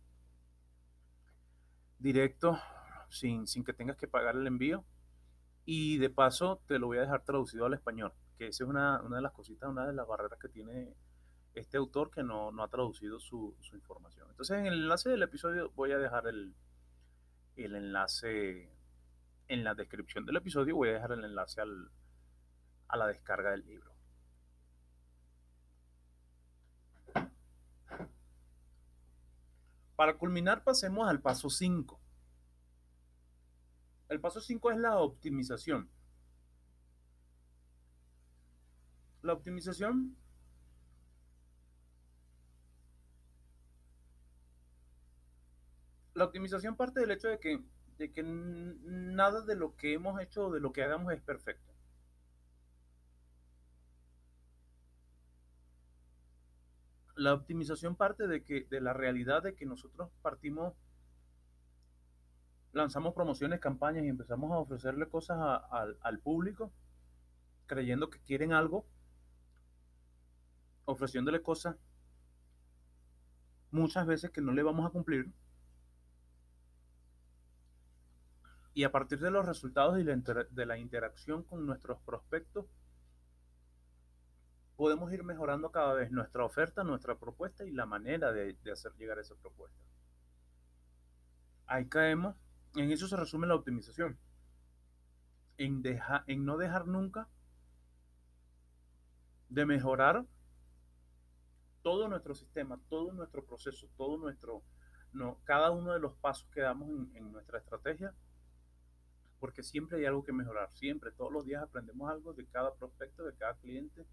Directo, 2.01 2.59
sin, 3.11 3.47
sin 3.47 3.63
que 3.63 3.73
tengas 3.73 3.97
que 3.97 4.09
pagar 4.09 4.35
el 4.35 4.49
envío. 4.49 4.85
Y 5.65 5.99
de 5.99 6.11
paso 6.11 6.63
te 6.67 6.81
lo 6.81 6.89
voy 6.89 6.99
a 6.99 7.03
dejar 7.03 7.23
traducido 7.23 7.67
al 7.67 7.75
español, 7.75 8.13
que 8.37 8.49
esa 8.49 8.65
es 8.65 8.69
una, 8.69 9.01
una 9.03 9.17
de 9.17 9.23
las 9.23 9.31
cositas, 9.31 9.71
una 9.71 9.87
de 9.87 9.93
las 9.93 10.09
barreras 10.09 10.41
que 10.41 10.49
tiene 10.49 10.93
este 11.55 11.77
autor 11.77 12.11
que 12.11 12.25
no, 12.25 12.51
ha 12.61 12.69
traducido 12.69 13.21
su, 13.21 13.57
información. 13.73 14.29
Entonces 14.31 14.59
en 14.59 14.67
el 14.67 14.75
enlace 14.83 15.11
del 15.11 15.23
episodio 15.23 15.71
voy 15.77 15.93
a 15.93 15.99
dejar 15.99 16.27
el, 16.27 16.57
el 17.55 17.77
enlace 17.77 18.69
en 19.47 19.63
la 19.63 19.77
descripción 19.77 20.27
del 20.27 20.39
episodio, 20.39 20.75
voy 20.75 20.89
a 20.89 20.95
dejar 20.95 21.13
el 21.13 21.23
enlace 21.23 21.61
al, 21.61 21.89
a 22.89 22.97
la 22.97 23.07
descarga 23.07 23.51
del 23.51 23.65
libro. 23.65 23.95
Para 29.97 30.17
culminar, 30.19 30.65
pasemos 30.65 31.09
al 31.09 31.21
paso 31.21 31.49
5. 31.49 32.01
El 34.09 34.21
paso 34.21 34.41
5 34.41 34.71
es 34.73 34.79
la 34.79 34.99
optimización. 34.99 35.89
La 39.23 39.33
optimización 39.33 40.17
la 46.15 46.25
optimización 46.25 46.77
parte 46.77 47.01
del 47.01 47.11
hecho 47.11 47.29
de 47.29 47.39
que, 47.39 47.61
de 47.99 48.13
que 48.13 48.23
nada 48.23 49.43
de 49.43 49.57
lo 49.57 49.77
que 49.77 49.95
hemos 49.95 50.21
hecho 50.21 50.47
o 50.47 50.53
de 50.53 50.61
lo 50.61 50.73
que 50.73 50.83
hagamos 50.83 51.13
es 51.13 51.21
perfecto. 51.21 51.74
La 57.15 57.33
optimización 57.33 57.97
parte 57.97 58.27
de 58.27 58.43
que 58.43 58.67
de 58.71 58.81
la 58.81 58.93
realidad 58.93 59.43
de 59.43 59.55
que 59.55 59.67
nosotros 59.67 60.11
partimos, 60.23 60.75
lanzamos 62.73 63.15
promociones, 63.15 63.61
campañas 63.61 64.05
y 64.05 64.09
empezamos 64.09 64.51
a 64.53 64.59
ofrecerle 64.59 65.09
cosas 65.09 65.39
al 65.71 66.19
público, 66.19 66.73
creyendo 67.67 68.11
que 68.11 68.21
quieren 68.21 68.53
algo, 68.53 68.85
ofreciéndole 70.87 71.41
cosas 71.41 71.77
muchas 73.71 74.07
veces 74.07 74.31
que 74.31 74.41
no 74.41 74.53
le 74.53 74.63
vamos 74.63 74.87
a 74.87 74.91
cumplir. 74.91 75.33
Y 78.73 78.83
a 78.83 78.91
partir 78.91 79.21
de 79.21 79.31
los 79.31 79.47
resultados 79.47 80.01
y 80.01 80.05
de 80.05 80.67
la 80.67 80.79
interacción 80.79 81.45
con 81.45 81.65
nuestros 81.65 82.01
prospectos, 82.01 82.67
podemos 84.77 85.13
ir 85.13 85.23
mejorando 85.25 85.71
cada 85.71 85.95
vez 85.95 86.11
nuestra 86.11 86.45
oferta, 86.45 86.85
nuestra 86.85 87.17
propuesta 87.17 87.65
y 87.65 87.71
la 87.71 87.87
manera 87.87 88.33
de, 88.33 88.57
hacer 88.73 88.93
llegar 88.95 89.19
esa 89.19 89.35
propuesta. 89.37 89.79
Ahí 91.67 91.87
caemos, 91.89 92.37
en 92.75 92.91
eso 92.91 93.09
se 93.09 93.17
resume 93.17 93.47
la 93.47 93.55
optimización. 93.55 94.19
En, 95.57 95.83
en 96.27 96.45
no 96.45 96.57
dejar 96.57 96.87
nunca 96.87 97.29
de 99.49 99.65
mejorar 99.67 100.27
todo 101.83 102.09
nuestro 102.09 102.35
sistema, 102.35 102.81
todo 102.89 103.13
nuestro 103.13 103.45
proceso, 103.45 103.89
todo 103.97 104.17
nuestro, 104.17 104.63
no, 105.13 105.39
cada 105.45 105.71
uno 105.71 105.93
de 105.93 106.01
los 106.01 106.15
pasos 106.17 106.49
que 106.51 106.63
damos 106.63 106.89
en 107.15 107.31
nuestra 107.31 107.59
estrategia 107.59 108.15
porque 109.45 109.63
siempre 109.63 109.99
hay 109.99 110.07
algo 110.07 110.25
que 110.25 110.33
mejorar, 110.33 110.73
siempre, 110.73 111.13
todos 111.13 111.31
los 111.31 111.45
días 111.45 111.63
aprendemos 111.63 112.11
algo 112.11 112.33
de 112.33 112.47
cada 112.47 112.73
prospecto, 112.73 113.25
de 113.25 113.35
cada 113.35 113.53
cliente, 113.57 114.07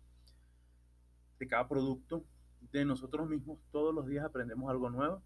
de 1.41 1.47
cada 1.47 1.67
producto, 1.67 2.23
de 2.71 2.85
nosotros 2.85 3.27
mismos, 3.27 3.57
todos 3.71 3.95
los 3.95 4.05
días 4.05 4.23
aprendemos 4.23 4.69
algo 4.69 4.91
nuevo 4.91 5.23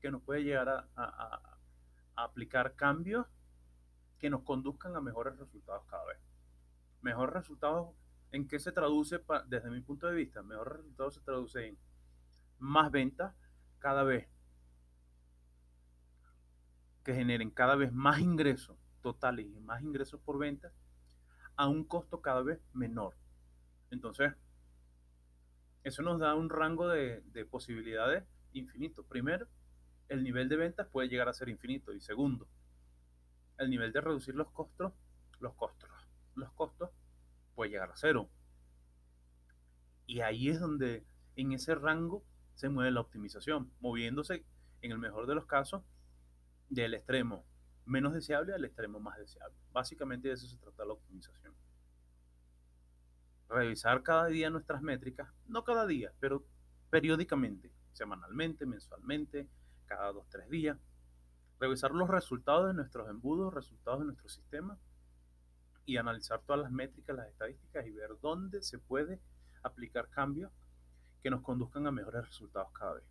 que 0.00 0.10
nos 0.10 0.22
puede 0.22 0.44
llegar 0.44 0.88
a, 0.96 1.58
aplicar 2.16 2.74
cambios 2.74 3.26
que 4.18 4.30
nos 4.30 4.44
conduzcan 4.44 4.96
a 4.96 5.02
mejores 5.02 5.38
resultados 5.38 5.84
cada 5.90 6.06
vez. 6.06 6.16
Mejores 7.02 7.34
resultados, 7.34 7.94
¿en 8.30 8.48
qué 8.48 8.58
se 8.58 8.72
traduce 8.72 9.20
desde 9.46 9.68
mi 9.68 9.82
punto 9.82 10.06
de 10.06 10.14
vista? 10.14 10.42
Mejores 10.42 10.78
resultados 10.78 11.14
se 11.16 11.20
traduce 11.20 11.68
en 11.68 11.78
más 12.58 12.90
ventas 12.90 13.34
cada 13.78 14.04
vez 14.04 14.26
que 17.04 17.12
generen 17.12 17.50
cada 17.50 17.76
vez 17.76 17.92
más 17.92 18.20
ingresos 18.20 18.78
totales 19.02 19.44
y 19.44 19.60
más 19.60 19.82
ingresos 19.82 20.18
por 20.18 20.38
venta 20.38 20.72
a 21.56 21.68
un 21.68 21.84
costo 21.84 22.22
cada 22.22 22.42
vez 22.42 22.58
menor. 22.72 23.14
Entonces, 23.90 24.32
eso 25.84 26.02
nos 26.02 26.20
da 26.20 26.34
un 26.34 26.48
rango 26.48 26.88
de, 26.88 27.22
posibilidades 27.50 28.24
infinito. 28.52 29.04
Primero, 29.04 29.46
el 30.08 30.22
nivel 30.22 30.48
de 30.48 30.56
ventas 30.56 30.88
puede 30.88 31.08
llegar 31.08 31.28
a 31.28 31.32
ser 31.32 31.48
infinito. 31.48 31.92
Y 31.92 32.00
segundo, 32.00 32.46
el 33.58 33.70
nivel 33.70 33.92
de 33.92 34.00
reducir 34.00 34.34
los 34.34 34.50
costos, 34.50 34.92
los 35.40 35.54
costos, 35.54 35.90
los 36.34 36.52
costos 36.52 36.90
puede 37.54 37.70
llegar 37.70 37.90
a 37.90 37.96
cero. 37.96 38.28
Y 40.06 40.20
ahí 40.20 40.48
es 40.48 40.60
donde 40.60 41.04
en 41.36 41.52
ese 41.52 41.74
rango 41.74 42.24
se 42.54 42.68
mueve 42.68 42.90
la 42.90 43.00
optimización, 43.00 43.72
moviéndose 43.80 44.44
en 44.82 44.92
el 44.92 44.98
mejor 44.98 45.26
de 45.26 45.34
los 45.34 45.46
casos 45.46 45.82
del 46.68 46.94
extremo 46.94 47.44
menos 47.86 48.14
deseable 48.14 48.54
al 48.54 48.64
extremo 48.64 49.00
más 49.00 49.18
deseable. 49.18 49.56
Básicamente 49.72 50.28
de 50.28 50.34
eso 50.34 50.46
se 50.46 50.56
trata 50.58 50.84
la 50.84 50.92
optimización. 50.92 51.54
Revisar 53.52 54.02
cada 54.02 54.26
día 54.26 54.50
nuestras 54.50 54.82
métricas, 54.82 55.28
no 55.46 55.64
cada 55.64 55.86
día, 55.86 56.12
pero 56.20 56.44
periódicamente, 56.90 57.70
semanalmente, 57.92 58.66
mensualmente, 58.66 59.48
cada 59.86 60.12
dos, 60.12 60.26
tres 60.30 60.48
días, 60.48 60.78
revisar 61.60 61.92
los 61.92 62.08
resultados 62.08 62.68
de 62.68 62.74
nuestros 62.74 63.08
embudos, 63.08 63.54
resultados 63.54 64.00
de 64.00 64.06
nuestro 64.06 64.28
sistema 64.28 64.78
y 65.84 65.96
analizar 65.96 66.40
todas 66.42 66.62
las 66.62 66.72
métricas, 66.72 67.16
las 67.16 67.28
estadísticas 67.28 67.86
y 67.86 67.90
ver 67.90 68.10
dónde 68.20 68.62
se 68.62 68.78
puede 68.78 69.20
aplicar 69.62 70.08
cambios 70.08 70.50
que 71.22 71.30
nos 71.30 71.42
conduzcan 71.42 71.86
a 71.86 71.92
mejores 71.92 72.26
resultados 72.26 72.72
cada 72.72 72.94
vez. 72.94 73.04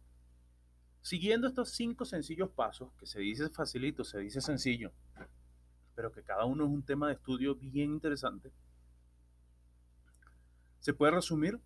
Siguiendo 1.02 1.48
estos 1.48 1.70
cinco 1.70 2.06
sencillos 2.06 2.50
pasos, 2.50 2.92
que 3.00 3.06
se 3.06 3.20
dice 3.20 3.50
facilito, 3.50 4.04
se 4.04 4.20
dice 4.20 4.42
sencillo, 4.42 4.92
pero 5.96 6.12
que 6.12 6.24
cada 6.24 6.46
uno 6.46 6.66
es 6.66 6.70
un 6.70 6.84
tema 6.84 7.08
de 7.08 7.14
estudio 7.14 7.56
bien 7.56 7.92
interesante, 7.92 8.52
se 10.82 10.94
puede 10.94 11.12
resumir 11.14 11.62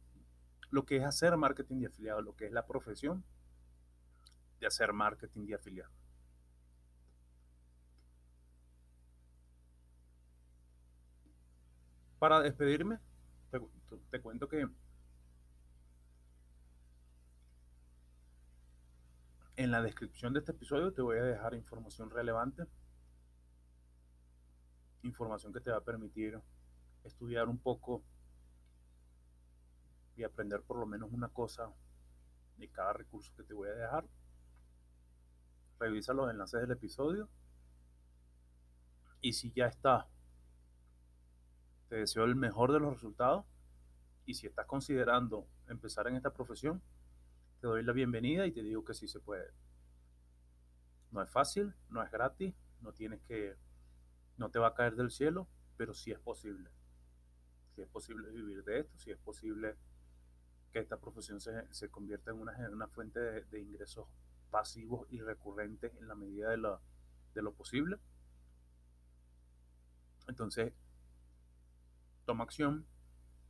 lo 0.69 0.85
que 0.85 0.97
es 0.97 1.03
hacer 1.03 1.35
marketing 1.37 1.79
de 1.79 1.87
afiliado, 1.87 2.21
lo 2.21 2.35
que 2.35 2.45
es 2.45 2.51
la 2.51 2.67
profesión 2.67 3.23
de 4.59 4.67
hacer 4.67 4.91
marketing 4.91 5.47
de 5.47 5.55
afiliado. 5.55 5.91
Para 12.19 12.41
despedirme, 12.41 12.99
te, 13.51 13.59
te 14.11 14.21
cuento 14.21 14.49
que 14.49 14.67
en 19.55 19.71
la 19.71 19.81
descripción 19.81 20.33
de 20.33 20.39
este 20.39 20.51
episodio 20.51 20.91
te 20.91 21.01
voy 21.01 21.17
a 21.19 21.23
dejar 21.23 21.53
información 21.53 22.09
relevante, 22.09 22.65
información 25.03 25.53
que 25.53 25.61
te 25.61 25.71
va 25.71 25.77
a 25.77 25.83
permitir 25.83 26.37
estudiar 27.05 27.47
un 27.47 27.59
poco 27.59 28.03
y 30.15 30.23
aprender 30.23 30.61
por 30.61 30.77
lo 30.77 30.85
menos 30.85 31.11
una 31.11 31.29
cosa 31.29 31.71
de 32.57 32.69
cada 32.69 32.93
recurso 32.93 33.33
que 33.35 33.43
te 33.43 33.53
voy 33.53 33.69
a 33.69 33.73
dejar. 33.73 34.05
Revisa 35.79 36.13
los 36.13 36.29
enlaces 36.29 36.61
del 36.61 36.71
episodio. 36.71 37.29
Y 39.21 39.33
si 39.33 39.51
ya 39.51 39.65
está, 39.65 40.07
te 41.89 41.95
deseo 41.95 42.23
el 42.23 42.35
mejor 42.35 42.71
de 42.71 42.79
los 42.79 42.93
resultados. 42.93 43.45
Y 44.25 44.35
si 44.35 44.47
estás 44.47 44.65
considerando 44.65 45.47
empezar 45.67 46.07
en 46.07 46.15
esta 46.15 46.33
profesión, 46.33 46.81
te 47.59 47.67
doy 47.67 47.83
la 47.83 47.93
bienvenida 47.93 48.45
y 48.45 48.51
te 48.51 48.63
digo 48.63 48.83
que 48.85 48.93
sí 48.93 49.07
se 49.07 49.19
puede. 49.19 49.51
No 51.11 51.21
es 51.21 51.29
fácil, 51.29 51.73
no 51.89 52.03
es 52.03 52.11
gratis, 52.11 52.53
no 52.81 52.93
tienes 52.93 53.21
que, 53.23 53.55
no 54.37 54.49
te 54.49 54.59
va 54.59 54.69
a 54.69 54.73
caer 54.73 54.95
del 54.95 55.11
cielo, 55.11 55.47
pero 55.77 55.93
sí 55.93 56.11
es 56.11 56.19
posible. 56.19 56.69
Si 57.75 57.81
es 57.81 57.87
posible 57.87 58.29
vivir 58.29 58.63
de 58.63 58.79
esto, 58.79 58.97
si 58.97 59.11
es 59.11 59.17
posible 59.17 59.77
que 60.75 60.81
esta 60.81 60.99
profesión 60.99 61.39
se, 61.39 61.73
se 61.73 61.89
convierta 61.89 62.31
en 62.31 62.41
una, 62.41 62.51
una 62.69 62.89
fuente 62.89 63.17
de, 63.21 63.61
ingresos 63.61 64.09
pasivos 64.51 65.07
y 65.09 65.21
recurrentes 65.21 65.95
en 65.95 66.09
la 66.09 66.15
medida 66.15 66.49
de 66.49 66.57
lo, 66.57 66.81
de 67.33 67.41
lo 67.41 67.53
posible. 67.53 67.97
Entonces, 70.27 70.73
toma 72.25 72.43
acción, 72.43 72.85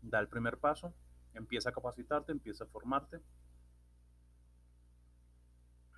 da 0.04 0.20
el 0.20 0.28
primer 0.28 0.60
paso, 0.60 0.94
empieza 1.34 1.70
a 1.70 1.72
capacitarte, 1.72 2.32
empieza 2.32 2.66
a 2.66 2.68
formarte. 2.68 3.20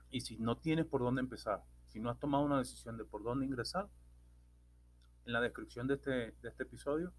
Y 0.09 0.21
si 0.21 0.37
no 0.37 0.57
tienes 0.59 0.85
por 0.85 1.01
dónde 1.01 1.19
empezar, 1.19 1.65
si 1.87 1.99
no 1.99 2.09
has 2.09 2.19
tomado 2.19 2.45
una 2.45 2.59
decisión 2.59 2.95
de 2.95 3.03
por 3.03 3.21
dónde 3.21 3.45
ingresar, 3.45 3.89
en 5.25 5.33
la 5.33 5.41
descripción 5.41 5.87
de 5.87 5.95
este, 5.95 6.11
de 6.11 6.47
este 6.47 6.63
episodio 6.63 7.11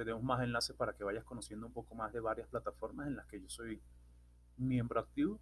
tenemos 0.00 0.22
más 0.22 0.42
enlaces 0.42 0.74
para 0.74 0.94
que 0.94 1.04
vayas 1.04 1.24
conociendo 1.24 1.66
un 1.66 1.74
poco 1.74 1.94
más 1.94 2.10
de 2.10 2.20
varias 2.20 2.48
plataformas 2.48 3.06
en 3.06 3.16
las 3.16 3.26
que 3.26 3.38
yo 3.38 3.50
soy 3.50 3.82
miembro 4.56 4.98
activo 4.98 5.38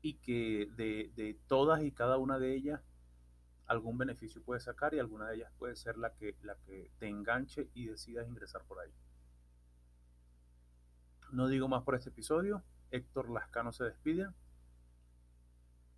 y 0.00 0.14
que 0.18 0.70
de, 0.76 1.36
todas 1.48 1.82
y 1.82 1.90
cada 1.90 2.18
una 2.18 2.38
de 2.38 2.54
ellas 2.54 2.80
algún 3.66 3.98
beneficio 3.98 4.40
puedes 4.44 4.62
sacar 4.62 4.94
y 4.94 5.00
alguna 5.00 5.26
de 5.26 5.36
ellas 5.36 5.52
puede 5.58 5.74
ser 5.74 5.98
la 5.98 6.14
que, 6.14 6.36
la 6.42 6.54
que 6.66 6.92
te 7.00 7.08
enganche 7.08 7.68
y 7.74 7.88
decidas 7.88 8.28
ingresar 8.28 8.62
por 8.64 8.78
ahí. 8.78 8.92
No 11.32 11.48
digo 11.48 11.66
más 11.66 11.82
por 11.82 11.96
este 11.96 12.10
episodio. 12.10 12.62
Héctor 12.92 13.28
Lascano 13.28 13.72
se 13.72 13.84
despide. 13.84 14.28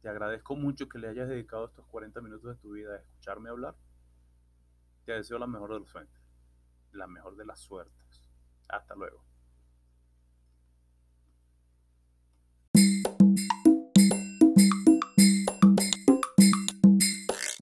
Te 0.00 0.08
agradezco 0.08 0.56
mucho 0.56 0.88
que 0.88 0.98
le 0.98 1.08
hayas 1.08 1.28
dedicado 1.28 1.66
estos 1.66 1.86
40 1.88 2.22
minutos 2.22 2.56
de 2.56 2.62
tu 2.62 2.72
vida 2.72 2.94
a 2.94 2.96
escucharme 2.96 3.50
hablar. 3.50 3.74
Te 5.04 5.12
deseo 5.12 5.38
la 5.38 5.46
mejor 5.46 5.74
de 5.74 5.80
los 5.80 5.90
sueños 5.90 6.22
la 6.93 7.07
mejor 7.07 7.36
de 7.36 7.45
las 7.45 7.61
suertes. 7.61 8.28
Hasta 8.68 8.95
luego. 8.95 9.32